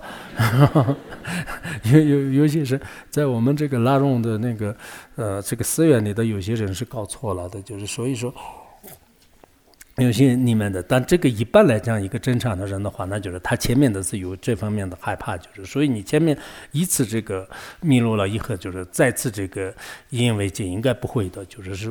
[1.92, 2.78] 有有有些是
[3.08, 4.76] 在我们这个拉拢的那个
[5.14, 8.34] 呃这个寺院里的有些人是搞错了的，就是所以说。
[9.98, 16.38] 有些你们的，但这个一般来讲，一个正常的人的话，那就是他前面的是有这方面的害怕，就是所以你前面
[16.70, 17.48] 一次这个
[17.80, 19.74] 迷路了以后，就是再次这个
[20.10, 21.90] 引为戒，应该不会的，就是是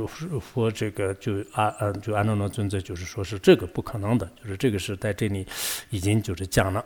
[0.54, 5.46] 说这个就啊嗯，就安东诺尊者就是说是这个不可能的，就是这个是在这里
[5.90, 6.84] 已经就是讲了，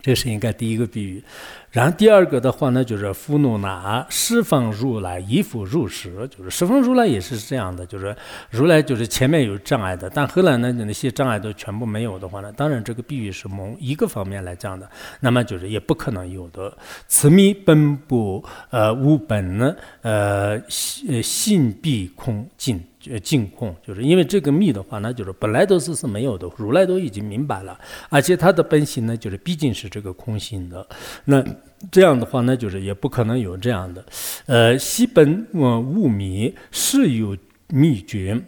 [0.00, 1.22] 这是应该第一个比喻。
[1.70, 8.16] 然后第二个的话呢，就是弗努那释放如来依附入时，就是释放如来也是这样的，就是
[8.50, 14.90] 如来就是前面有障碍的，但后来呢那些障碍都全部没有的话呢，当然这个比喻是从一个方面来讲的，
[15.20, 16.76] 那么就是也不可能有的。
[17.06, 27.78] 此密本不呃无本呢呃性性必空尽呃净空，就是因为这个密的话呢，就是本来都是是没有的，如来都已经明白了，
[28.08, 30.86] 而且他的本性呢，就是毕竟是这个空性的，
[31.24, 31.44] 那。
[31.90, 34.04] 这样的话，呢就是也不可能有这样的，
[34.44, 37.34] 呃，西本呃物迷是有
[37.68, 38.38] 秘诀，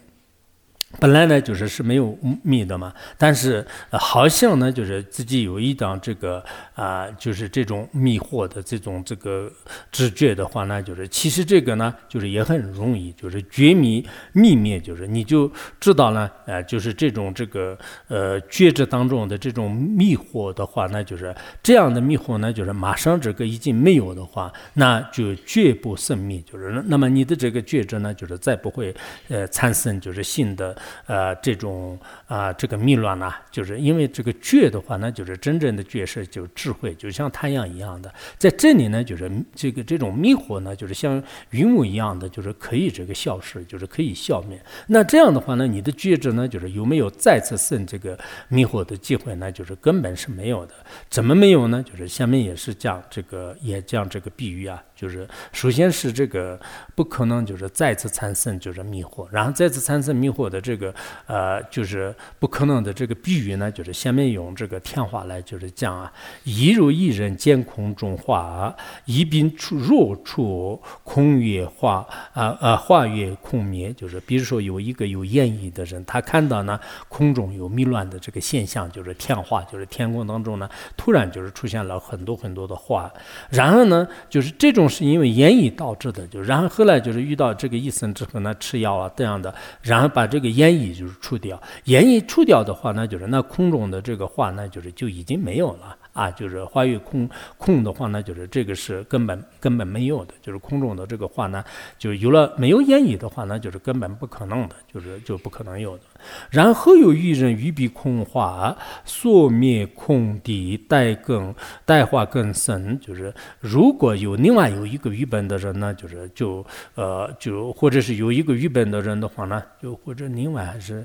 [1.00, 9.50] 本来呢就是是没有密的嘛，但是好像呢就是自己有一档这个啊，就是这种迷惑的这种这个
[9.90, 17.76] 直觉的话呢，就是其实这个呢就是也很容易，就是觉迷秘灭，就是你就知道呢，呃，就是这种这个
[18.08, 28.94] 呃觉知当中的这种迷惑的话，那就是这样的迷惑呢，就是马上这个已经没有的话，那就绝不生灭，就是那么你的这个觉知呢，就是再不会
[29.28, 30.76] 呃产生就是新的。
[31.06, 44.60] 呃，这种啊，这个迷乱呢，就是因为这个觉的话，那就是真正的觉是就智慧，就像太阳一样的，在这里呢，就是这个这种迷惑呢，就是像云雾一样的，就是可以这个消失，就是可以消灭。
[44.86, 48.18] 那这样的话呢，你的觉知呢，就是有没有再次生这个
[48.48, 49.50] 迷惑的机会呢？
[49.50, 50.74] 就是根本是没有的。
[51.08, 51.82] 怎么没有呢？
[51.82, 54.82] 就是下面也是讲这个，也讲这个比喻啊。
[55.02, 56.56] 就是首先是这个
[56.94, 60.94] 不可能，就是再次产生就是迷惑，然后再次产生迷惑的这个
[61.26, 66.12] 呃，就是不可能的这个比喻呢，就是下面用这个天话来就是讲啊，
[66.44, 68.72] 一如一人见空中花，
[69.04, 76.78] 一并出若出空月化啊啊化月空灭，就是比如说有一个有言意的人，他看到呢
[77.08, 83.12] 空中有迷乱的这个现象，就是天化，就是天空当中呢突然就是出现了很多很多的花，
[83.50, 84.88] 然后呢就是这种。
[84.92, 95.96] 是因为烟瘾导致的，就然后后来就是遇到这个医生之后呢，吃药啊这样的，然后把这个烟瘾就是除掉，烟瘾除掉的话，那就是那空中的这个话，那就是就已经没有了。
[96.12, 101.64] 啊，就是化育空空的话呢，就是这个是根本根本没有的，就是空中的这个话呢，
[101.98, 106.04] 就有了没有言语的话呢，就是根本不可能的，就是就不可能有的。
[106.50, 111.54] 然后有一人欲比空化，所灭空地，待更
[111.84, 112.98] 待化更深。
[113.00, 121.04] 就是如果有另外有一个愚笨的人呢，就是就呃就或者是有一个愚笨的人的话呢，就或者另外还是。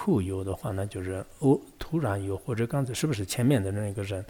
[0.00, 4.24] 后有的话呢，就是哦，突然有，或者刚才是不是前面的那个人，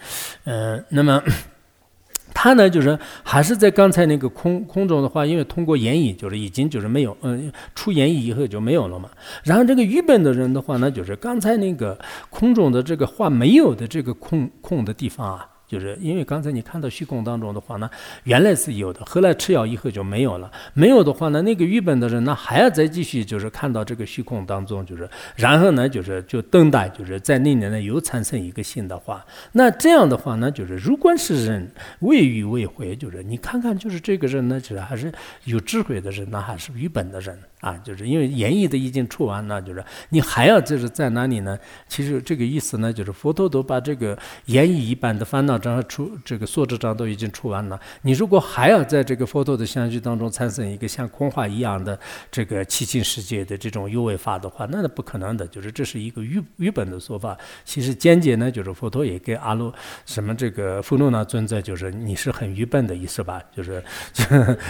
[0.44, 1.22] 嗯，那么
[2.34, 9.10] 他呢，就是还是在刚才那个空空中的话，因为通过言语，就是已经就是没有，嗯，出言语以后就没有了嘛。
[9.42, 11.98] 然后这个愚笨的人的话呢，就是刚才那个
[12.30, 15.48] 空中的这个话没有的这个空空的地方啊。
[15.68, 17.88] 就是因为刚才你看到虚空当中的话呢，
[18.24, 20.50] 原来是有的，后来吃药以后就没有了。
[20.72, 29.24] 没有的话呢，那个愚笨的人呢还要再继续，就是看到这个虚空当中，就是然后呢，就是就等待，就是在那里呢又产生一个新的话。
[29.52, 35.12] 那这样的话呢，就是如果是人未遇未回，就是你看看，就是这个人呢，就是还是
[35.44, 37.38] 有智慧的人呢，还是愚笨的人？
[37.60, 41.58] 啊，就是因为演绎的已经出完了，就是你还要就是在哪里呢？
[41.88, 47.80] 其实这个意思呢，就是佛陀都把这个演绎一般的烦恼障出，这个所知障都已经出完了。
[48.02, 51.98] 你如果还要在这个佛陀的相续当中产生一个像空话一样的
[52.30, 55.44] 这个七情世界的这种有为法的话，那是不可能的。
[55.48, 57.36] 就是这是一个愚愚本的说法。
[57.64, 59.74] 其实间接呢，就是佛陀也给阿罗
[60.06, 63.42] 什么这个佛罗那尊者，就是你是很愚笨的意思吧？
[63.52, 63.82] 就是
[64.14, 64.24] 就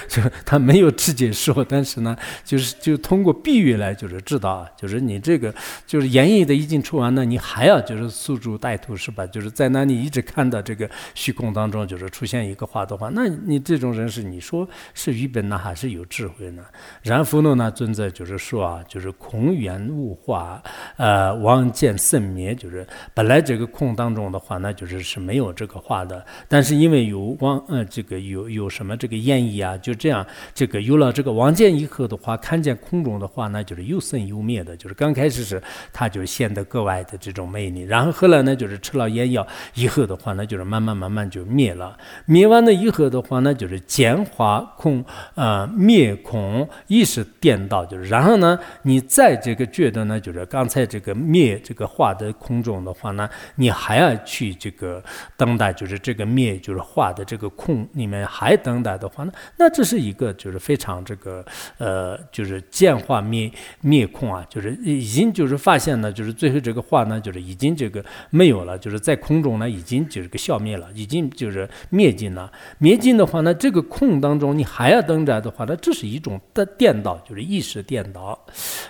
[0.09, 2.78] 就他没有直接说，但是呢，就是。
[2.81, 5.55] 就通过比喻来，就是知道啊，就是你这个
[5.87, 9.27] 就是言语的已经出完了，你还要就是诉诸带图是吧？
[9.27, 16.65] 就是在那里一直看到这个虚空当中，就是出现一个话的话，那你这种人是你说是愚笨呢，还是有智慧呢？
[17.03, 20.63] 然后呢，那尊者就是说啊，就是空缘物化，
[20.97, 30.25] 呃，妄见生灭，就是本来这个空当中的话，那就是是没有这个话的，但是因为有妄，呃，这个有有什么这个言语啊，就这样，
[30.55, 32.68] 这个有了这个妄见以后的话，看见。
[32.69, 35.63] 在空中的话呢，就是有生有灭的，就是刚开始是
[35.93, 41.97] 它就显得格外的这种魅力，然后后来呢，就是吃了烟药以后的话呢，就是慢慢慢慢就灭了。
[42.27, 45.03] 灭完了以后的话呢，就是简化空，
[45.35, 55.03] 呃，灭空意识颠倒，就是然后呢，你在这个觉得呢，就是刚才这个灭这个化的空中的话呢，你还要去这个
[55.37, 61.43] 等待，就是这个灭就是化的这个空里面还等待的话呢，那这是一个就是非常这个
[61.79, 62.58] 呃，就是。
[62.71, 63.51] 见化灭
[63.81, 72.51] 灭空啊，就是已经就是发现呢，就是最后这个化呢，就是已经这个没有了，就是在空中呢，已经就是个消灭了，已经就是灭尽了。
[72.79, 78.39] 灭尽的话呢，这个空当中你还要等着的话，那这是一种的颠倒，就是意识颠倒。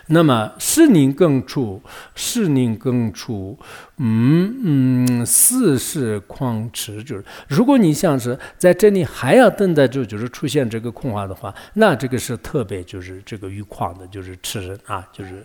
[0.06, 1.82] 那么是宁更处，
[2.14, 3.58] 是宁更处。
[4.00, 15.44] 嗯嗯，四是旷持，就是如果你像是在这里还要等待着，就是出现这个空话的话，那这个是特别就是这个欲旷的，就是痴人啊，就是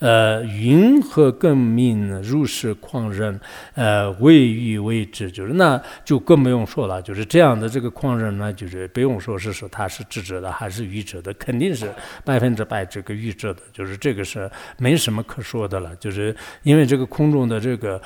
[0.00, 3.40] 呃云何更明如是狂人，
[3.74, 7.00] 呃未欲为之，就是那就更不用说了。
[7.00, 11.88] 就是这样的这个狂人呢，就是不用说是说他是智者的还是愚者的，肯定是
[12.24, 13.60] 百分之百这个愚者的。
[13.72, 15.94] 就是这个是没什么可说的了。
[15.96, 16.34] 就是
[16.64, 18.00] 因为这个空中的这个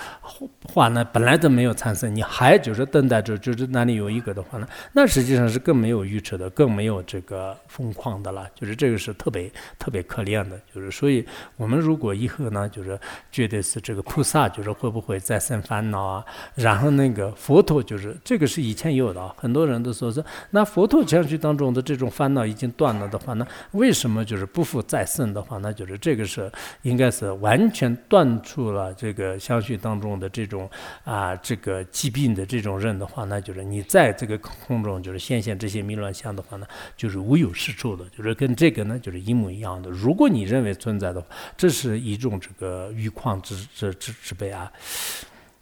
[0.65, 8.47] 话呢，本来都没有产生，你还就是等待着，就是那里有一个的话呢，那实际上是更没有愚痴的，更没有这个疯狂的了。
[8.55, 9.46] 就是这个是特别
[9.79, 10.61] 特别可怜的。
[10.75, 11.25] 就是所以
[11.57, 12.99] 我们如果以后呢，就是
[13.31, 16.25] 觉得是这个菩萨，就是会不会再生烦恼啊？
[16.55, 26.51] 然后那个佛陀，就是这个是以前有的，很多人都说是那佛陀相续当中的这种烦恼已经断了的话，那为什么就是不复再生的话，那就是这个是
[26.83, 30.69] 应该是完全断除了这个相续当中的这种
[31.05, 36.67] 啊这个疾病的这种人的话，那就是你在这个空中就是现现这些迷乱相的话呢，
[36.97, 39.91] 就是无有是处的，就是跟这个呢就是因一模一样的。
[39.91, 41.27] 如果你认为存在的话，
[41.57, 44.73] 这是一种这个欲况之之之之悲啊。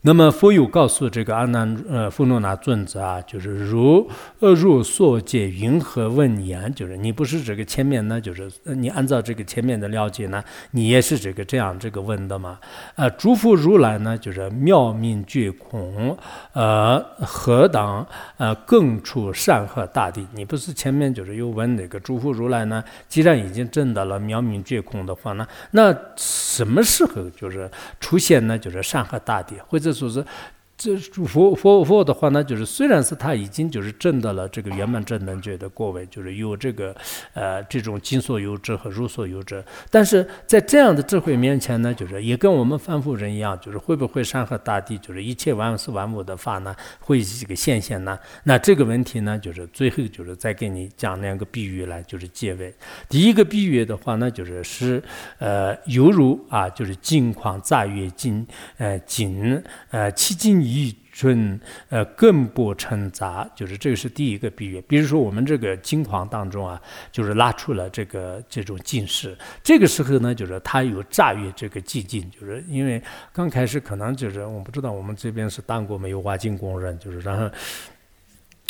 [0.07, 4.07] 那么佛有告诉这个阿难呃富诺那尊者啊，就是如
[4.39, 12.59] 呃如所见云何问言，就是你不是这个前面呢，就是你按照这个前面的了解呢，你也是这个这样这个问的嘛？
[12.97, 16.15] 呃，诸佛如来呢，就是妙明觉空，
[16.53, 20.27] 呃何当呃更出善恶大地？
[20.35, 22.85] 你不是前面就是又问那个诸佛如来呢？
[23.09, 28.59] 既然已经证到了妙明觉空的话呢，那什么时候就是出现呢？
[28.59, 29.94] 就是善恶大地或者？
[29.95, 30.25] söze
[30.77, 36.93] 这佛佛佛的话呢，就是虽然是他已经就是证到了这个圆满正等觉的果位，就是有这个
[37.33, 48.19] 呃这种尽所有者和如所有者，但是在这样的智慧面前呢，就是也跟我们凡夫人一样，就是会不会山河大地，就是一切万事万物的法呢，会这个现现呢？
[48.43, 52.75] 那这个问题呢，就是最后就是再给你讲两个比喻来，就是结尾。
[53.09, 55.01] 第一个比喻的话呢，就是是
[55.39, 58.45] 呃犹如啊，就是金矿炸月金
[58.79, 59.63] 呃金
[59.93, 60.64] 呃七金。
[60.65, 61.61] 一尊
[61.91, 64.81] 呃更不称杂，就是这个是第一个比喻。
[64.89, 66.81] 比如说我们这个金矿当中啊，
[67.13, 73.03] 就是拉出了这个这种近视，这个时候呢，就是它有炸越这个寂静，就是因为
[73.33, 77.49] 刚开始可能就是我不知道我们这边是当过没有挖金工人，就是然后。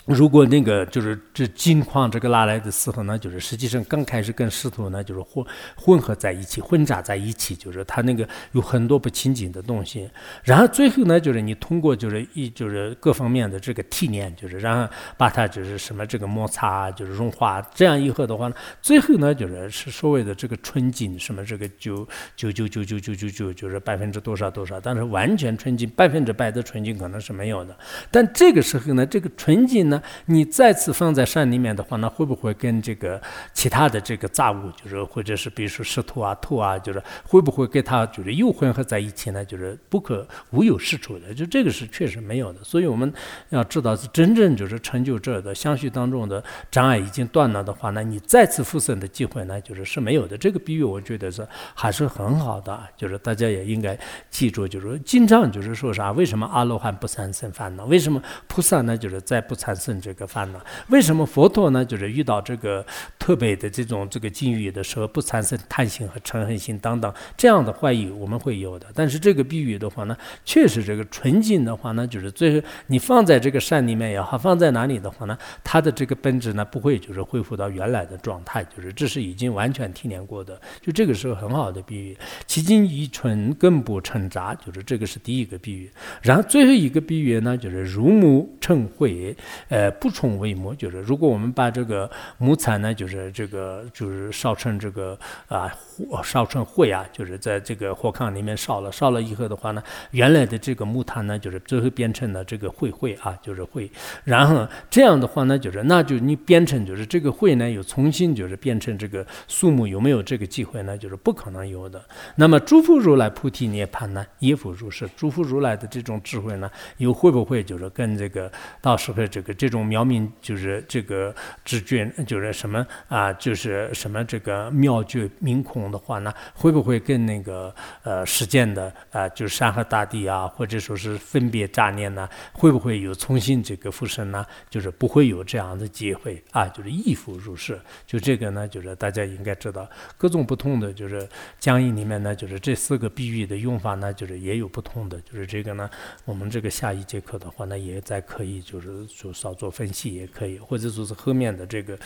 [0.07, 5.43] 如果那个就是这金矿这个拉来的时候呢，就是实际上刚开始跟石头呢就是混
[5.75, 10.07] 混合在一起，混杂在一起，就是它那个有很多不清净的东西。
[10.43, 27.75] 然后最后呢，就是你通过就是一就是各方面的这个提炼，就是然后把它就是什么这个摩擦就是融化，这样以后的话呢，最后呢就是是所谓的这个纯净，什么这个九九九九九九九九就是百分之多少多少，但是完全纯净百分之百的纯净可能是没有的。
[28.11, 29.94] 但这个时候呢，这个纯净呢。
[30.27, 33.21] 你再次放在山里面的话，那会不会跟这个
[33.53, 39.45] 其他的这个杂物，就是或者是比如说石头啊、土啊，就是会不会跟它就是又混合在一起呢？
[39.45, 42.63] 就是不可无有是处的，就这个是确实没有的。
[42.63, 43.13] 所以我们
[43.49, 50.39] 要知道，是真正就是成就者的相续当中的障碍已经断了的话，那你再次复生的机会呢，就是是没有的。
[50.39, 53.99] 这个比喻我觉得是还是很好的，就是大家也应该
[54.31, 56.13] 记住，就是经常就是说啥？
[56.13, 57.85] 为什么阿罗汉不产生烦恼？
[57.87, 58.97] 为什么菩萨呢？
[58.97, 60.59] 就是在不产生生这个烦恼，
[60.89, 61.85] 为什么佛陀呢？
[61.85, 62.85] 就是遇到这个
[63.19, 68.87] 特别的这种这个境遇的时候，不产生贪心和嗔恨心等等这样的坏意，我们会有的。
[68.95, 80.59] 但是这个比喻的话呢，确实这个纯净的话呢，就是最后你放在这个山里面也好，放在哪里的话呢，它的这个本质呢，不会就是恢复到原来的状态，就是这是已经完全提炼过的。
[80.81, 82.17] 就这个时候很好的比喻，
[82.47, 85.91] 其精以纯，更不成杂，就是这个是第一个比喻。
[86.23, 89.37] 然后最后一个比喻呢，就是如木成灰。
[89.75, 92.09] 呃，不充为木，就是如果我们把这个
[92.39, 95.19] 木材呢，就是这个就是烧成这个
[95.49, 103.91] 啊火，烧成灰啊，就是在这个火炕里面烧了，烧了以后的话呢，原来的这个木炭呢，就是最后变成了这个灰灰啊，就是灰。
[104.23, 110.97] 然后这样的话呢，就是那就你变成就是这个灰呢，又重新就是变成这个树木，有没有这个机会呢？
[110.97, 112.01] 就是不可能有的。
[112.37, 115.09] 那么诸佛如来菩提涅槃呢，也复如是。
[115.17, 118.49] 诸佛如来的这种智慧呢，又会不会就是跟这个
[118.81, 119.53] 到时候这个？
[119.65, 121.35] 这种妙明就是这个
[121.65, 123.33] 知觉，就是什么啊？
[123.33, 126.31] 就是什么这个妙觉明空的话呢？
[126.53, 132.29] 会不会跟那个呃实践的啊，就是山河大地啊，或者说是分别杂念呢？
[132.53, 134.45] 会不会有重新这个复生呢？
[134.69, 136.69] 就是不会有这样的机会啊！
[136.69, 137.81] 就是亦复如是。
[138.07, 139.89] 就这个呢，就是大家应该知道，
[140.19, 141.27] 各种不同的就是
[141.59, 145.19] 讲义里面呢，就是这四个比喻的用法呢，就是也有不同的。
[145.23, 145.89] 就是这个呢，
[146.27, 149.54] 我们这个下一节课的话呢，也在可以就是就稍。
[149.55, 151.99] 做分析也可以或者说是后面的这个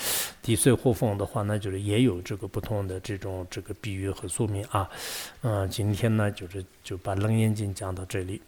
[0.42, 4.88] 滴水互缝的话那就是也有这个不同的这种这个比喻和说明啊。
[5.42, 8.40] 嗯今天呢就是就把冷眼睛讲到这里。